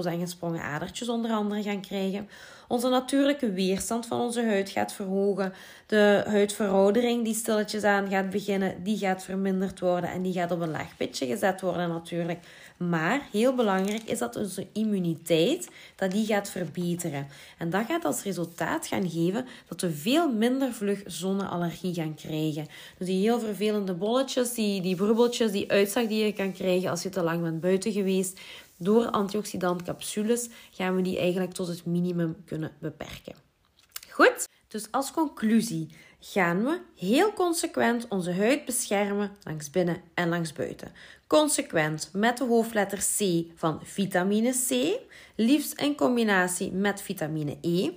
en 0.05 0.19
gesprongen 0.19 0.61
adertjes 0.61 1.09
onder 1.09 1.31
andere 1.31 1.63
gaan 1.63 1.81
krijgen. 1.81 2.29
Onze 2.71 2.89
natuurlijke 2.89 3.51
weerstand 3.51 4.05
van 4.05 4.21
onze 4.21 4.45
huid 4.45 4.69
gaat 4.69 4.93
verhogen. 4.93 5.53
De 5.85 6.23
huidveroudering 6.27 7.23
die 7.23 7.33
stilletjes 7.33 7.83
aan 7.83 8.09
gaat 8.09 8.29
beginnen, 8.29 8.83
die 8.83 8.97
gaat 8.97 9.23
verminderd 9.23 9.79
worden 9.79 10.09
en 10.09 10.21
die 10.21 10.33
gaat 10.33 10.51
op 10.51 10.61
een 10.61 10.71
laag 10.71 10.97
pitje 10.97 11.25
gezet 11.25 11.61
worden 11.61 11.89
natuurlijk. 11.89 12.39
Maar 12.77 13.21
heel 13.31 13.55
belangrijk 13.55 14.03
is 14.03 14.19
dat 14.19 14.35
onze 14.35 14.67
immuniteit 14.73 15.69
dat 15.95 16.11
die 16.11 16.25
gaat 16.25 16.49
verbeteren. 16.49 17.27
En 17.57 17.69
dat 17.69 17.85
gaat 17.85 18.05
als 18.05 18.23
resultaat 18.23 18.87
gaan 18.87 19.09
geven 19.09 19.45
dat 19.67 19.81
we 19.81 19.91
veel 19.91 20.31
minder 20.31 20.73
vlug 20.73 21.01
zonneallergie 21.05 21.93
gaan 21.93 22.15
krijgen. 22.15 22.67
Dus 22.97 23.07
die 23.07 23.21
heel 23.21 23.39
vervelende 23.39 23.93
bolletjes, 23.93 24.53
die, 24.53 24.81
die 24.81 24.95
brubbeltjes, 24.95 25.51
die 25.51 25.71
uitslag 25.71 26.07
die 26.07 26.25
je 26.25 26.33
kan 26.33 26.51
krijgen 26.51 26.89
als 26.89 27.03
je 27.03 27.09
te 27.09 27.23
lang 27.23 27.41
bent 27.41 27.61
buiten 27.61 27.91
geweest, 27.91 28.39
door 28.83 29.09
antioxidantcapsules 29.09 30.49
gaan 30.71 30.95
we 30.95 31.01
die 31.01 31.17
eigenlijk 31.19 31.53
tot 31.53 31.67
het 31.67 31.85
minimum 31.85 32.35
kunnen 32.45 32.71
beperken. 32.79 33.35
Goed, 34.09 34.47
Dus 34.67 34.91
als 34.91 35.11
conclusie 35.11 35.89
gaan 36.19 36.63
we 36.63 36.81
heel 36.95 37.33
consequent 37.33 38.07
onze 38.07 38.33
huid 38.33 38.65
beschermen 38.65 39.31
langs 39.43 39.69
binnen 39.69 40.01
en 40.13 40.29
langs 40.29 40.53
buiten. 40.53 40.91
Consequent 41.27 42.09
met 42.13 42.37
de 42.37 42.43
hoofdletter 42.43 42.97
C 43.17 43.45
van 43.55 43.79
vitamine 43.83 44.51
C, 44.67 44.99
liefst 45.35 45.81
in 45.81 45.95
combinatie 45.95 46.71
met 46.71 47.01
vitamine 47.01 47.57
E. 47.61 47.91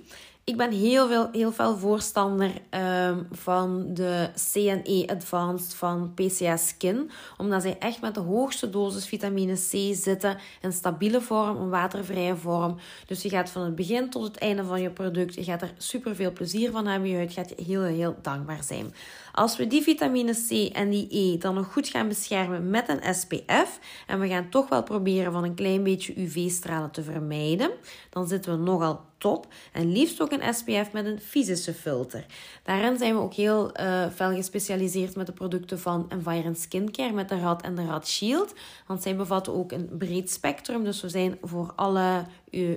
Ik 0.45 0.57
ben 0.57 0.71
heel 0.71 1.07
veel, 1.07 1.29
heel 1.31 1.51
veel 1.51 1.77
voorstander 1.77 2.51
um, 2.69 3.27
van 3.31 3.93
de 3.93 4.29
CNE 4.51 5.07
Advanced 5.07 5.73
van 5.73 6.13
PCA 6.13 6.57
Skin. 6.57 7.11
Omdat 7.37 7.61
zij 7.61 7.77
echt 7.79 8.01
met 8.01 8.13
de 8.13 8.19
hoogste 8.19 8.69
dosis 8.69 9.07
vitamine 9.07 9.53
C 9.53 9.95
zitten. 9.95 10.37
In 10.61 10.71
stabiele 10.71 11.21
vorm, 11.21 11.57
een 11.57 11.69
watervrije 11.69 12.35
vorm. 12.35 12.77
Dus 13.07 13.21
je 13.21 13.29
gaat 13.29 13.49
van 13.49 13.61
het 13.61 13.75
begin 13.75 14.09
tot 14.09 14.23
het 14.23 14.37
einde 14.37 14.63
van 14.63 14.81
je 14.81 14.89
product. 14.89 15.35
Je 15.35 15.43
gaat 15.43 15.61
er 15.61 15.73
super 15.77 16.15
veel 16.15 16.31
plezier 16.31 16.71
van 16.71 16.87
hebben. 16.87 17.09
Je 17.09 17.29
gaat 17.29 17.49
je 17.49 17.63
heel, 17.63 17.81
heel 17.81 18.15
dankbaar 18.21 18.63
zijn. 18.63 18.93
Als 19.35 19.57
we 19.57 19.67
die 19.67 19.81
vitamine 19.81 20.33
C 20.47 20.75
en 20.75 20.89
die 20.89 21.07
E 21.09 21.37
dan 21.37 21.53
nog 21.55 21.71
goed 21.71 21.87
gaan 21.87 22.07
beschermen 22.07 22.69
met 22.69 22.89
een 22.89 23.15
SPF. 23.15 23.79
En 24.07 24.19
we 24.19 24.27
gaan 24.27 24.49
toch 24.49 24.69
wel 24.69 24.83
proberen 24.83 25.31
van 25.31 25.43
een 25.43 25.55
klein 25.55 25.83
beetje 25.83 26.21
UV-stralen 26.21 26.91
te 26.91 27.03
vermijden. 27.03 27.71
Dan 28.09 28.27
zitten 28.27 28.51
we 28.51 28.63
nogal 28.63 29.01
top. 29.17 29.47
En 29.71 29.91
liefst 29.91 30.21
ook 30.21 30.31
een 30.31 30.53
SPF 30.53 30.91
met 30.91 31.05
een 31.05 31.19
fysische 31.19 31.73
filter. 31.73 32.25
Daarin 32.63 32.97
zijn 32.97 33.15
we 33.15 33.21
ook 33.21 33.33
heel 33.33 33.79
uh, 33.79 34.05
fel 34.15 34.33
gespecialiseerd 34.33 35.15
met 35.15 35.25
de 35.25 35.31
producten 35.31 35.79
van 35.79 36.05
Environ 36.09 36.55
Skincare, 36.55 37.13
met 37.13 37.29
de 37.29 37.39
Rad 37.39 37.61
en 37.61 37.75
de 37.75 37.85
Rad 37.85 38.07
Shield. 38.07 38.53
Want 38.87 39.01
zij 39.01 39.15
bevatten 39.15 39.53
ook 39.53 39.71
een 39.71 39.89
breed 39.97 40.31
spectrum, 40.31 40.83
dus 40.83 41.01
we 41.01 41.09
zijn 41.09 41.37
voor 41.41 41.73
alle 41.75 42.25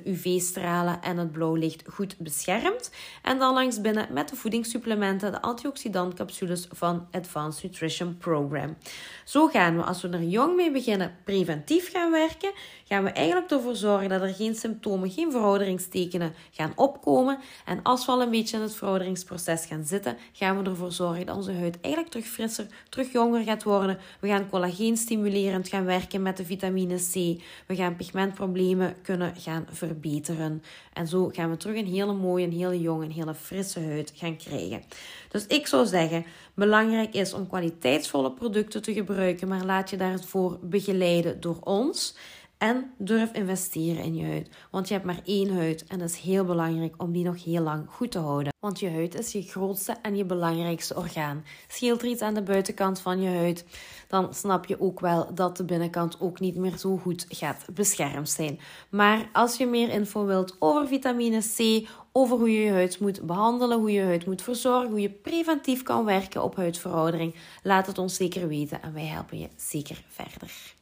UV-stralen 0.05 1.03
en 1.03 1.17
het 1.17 1.33
blauw 1.33 1.55
licht 1.55 1.83
goed 1.87 2.19
beschermd. 2.19 2.91
En 3.23 3.39
dan 3.39 3.55
langs 3.55 3.81
binnen 3.81 4.07
met 4.13 4.29
de 4.29 4.37
voedingssupplementen, 4.37 5.33
de 5.33 5.43
antioxidantcapsules 5.43 6.48
van 6.71 7.07
Advanced 7.11 7.63
Nutrition 7.63 8.17
Program. 8.19 8.77
Zo 9.25 9.47
gaan 9.47 9.77
we, 9.77 9.83
als 9.83 10.03
we 10.03 10.09
er 10.09 10.23
jong 10.23 10.57
mee 10.57 10.71
beginnen, 10.71 11.17
preventief 11.25 11.91
gaan 11.93 12.11
werken, 12.11 12.51
gaan 12.85 13.05
we 13.05 13.11
eigenlijk 13.11 13.51
ervoor 13.51 13.77
zorgen 13.77 14.09
dat 14.09 14.23
er 14.23 14.35
geen 14.35 14.55
symptomen, 14.55 15.11
geen 15.11 15.31
verouderingstekenen 15.31 16.35
gaan 16.51 16.73
opkomen. 16.75 17.39
En 17.65 17.83
als 17.83 18.07
we 18.07 18.13
al 18.13 18.23
een 18.23 18.31
beetje 18.31 18.57
in 18.57 18.63
het 18.63 18.75
verouderingsproces 18.75 19.67
gaan 19.67 19.85
zitten, 19.85 20.17
gaan 20.33 20.63
we 20.63 20.71
ervoor 20.71 20.93
zorgen 20.93 21.27
dat 21.27 21.37
onze 21.37 21.53
huid 21.53 21.81
eigenlijk 21.81 22.13
terug 22.13 22.27
frisser, 22.27 22.67
terug 22.89 23.13
jonger 23.13 23.43
gaat 23.43 23.63
worden. 23.63 23.99
We 24.21 24.29
gaan 24.29 24.49
collageen 24.49 24.97
stimulerend 24.97 25.69
gaan 25.69 25.85
werken 25.85 26.23
met 26.23 26.37
de 26.37 26.45
vitamine 26.45 26.97
C. 26.97 27.43
We 27.67 27.77
gaan 27.77 27.97
pigmentproblemen 27.97 28.95
kunnen 29.03 29.37
gaan 29.37 29.67
verbeteren. 29.71 30.63
En 30.93 31.07
zo 31.07 31.31
gaan 31.33 31.51
we 31.51 31.57
terug 31.57 31.77
een 31.77 31.87
hele 31.87 32.13
mooie, 32.13 32.45
een 32.45 32.53
hele 32.53 32.81
jonge, 32.81 33.05
een 33.05 33.11
hele 33.11 33.35
frisse 33.35 33.81
huid 33.81 34.13
gaan 34.15 34.37
krijgen. 34.37 34.83
Dus 35.29 35.47
ik 35.47 35.67
zou 35.67 35.87
zeggen, 35.87 36.25
belangrijk 36.55 37.15
is 37.15 37.33
om 37.33 37.49
kwaliteitsvolle 37.49 38.33
producten 38.33 38.83
te 38.83 38.93
gebruiken, 38.93 39.49
maar 39.49 39.65
laat 39.65 39.91
je 39.91 39.97
daarvoor 39.97 40.59
begeleiden 40.63 41.41
door 41.41 41.59
ons. 41.61 42.17
En 42.59 42.91
durf 42.99 43.33
investeren 43.33 44.05
in 44.05 44.15
je 44.15 44.27
huid. 44.27 44.49
Want 44.71 44.89
je 44.89 44.95
hebt 44.95 45.07
maar 45.07 45.21
één 45.25 45.55
huid 45.57 45.85
en 45.85 46.01
het 46.01 46.11
is 46.11 46.19
heel 46.19 46.45
belangrijk 46.45 47.03
om 47.03 47.13
die 47.13 47.25
nog 47.25 47.45
heel 47.45 47.63
lang 47.63 47.85
goed 47.91 48.11
te 48.11 48.19
houden. 48.19 48.53
Want 48.61 48.81
je 48.81 48.91
huid 48.91 49.19
is 49.19 49.33
je 49.33 49.43
grootste 49.43 49.97
en 50.03 50.17
je 50.17 50.25
belangrijkste 50.25 50.97
orgaan. 50.97 51.45
Scheelt 51.69 52.03
er 52.03 52.09
iets 52.09 52.23
aan 52.23 52.35
de 52.35 52.43
buitenkant 52.43 53.01
van 53.01 53.21
je 53.21 53.29
huid, 53.29 53.65
dan 54.09 54.35
snap 54.35 54.67
je 54.67 54.81
ook 54.81 55.01
wel 55.01 55.35
dat 55.35 55.57
de 55.57 55.65
binnenkant 55.65 56.21
ook 56.21 56.41
niet 56.41 56.57
meer 56.57 56.77
zo 56.77 56.97
goed 56.97 57.27
gaat 57.29 57.65
beschermd 57.75 58.31
zijn. 58.31 58.61
Maar 58.91 59.29
als 59.33 59.57
je 59.57 59.67
meer 59.67 59.89
info 59.89 60.25
wilt 60.25 60.57
over 60.59 60.87
vitamine 60.87 61.41
C, 61.57 61.89
over 62.13 62.39
hoe 62.39 62.53
je 62.53 62.61
je 62.61 62.73
huid 62.73 63.01
moet 63.01 63.23
behandelen, 63.23 63.79
hoe 63.79 63.93
je 63.93 64.03
huid 64.03 64.27
moet 64.27 64.43
verzorgen, 64.43 64.91
hoe 64.91 65.01
je 65.01 65.11
preventief 65.11 65.83
kan 65.83 66.05
werken 66.05 66.43
op 66.43 66.57
huidveroudering, 66.57 67.35
laat 67.63 67.87
het 67.87 67.99
ons 67.99 68.15
zeker 68.15 68.49
weten 68.49 68.83
en 68.83 68.93
wij 68.93 69.07
helpen 69.07 69.39
je 69.39 69.49
zeker 69.57 70.05
verder. 70.09 70.77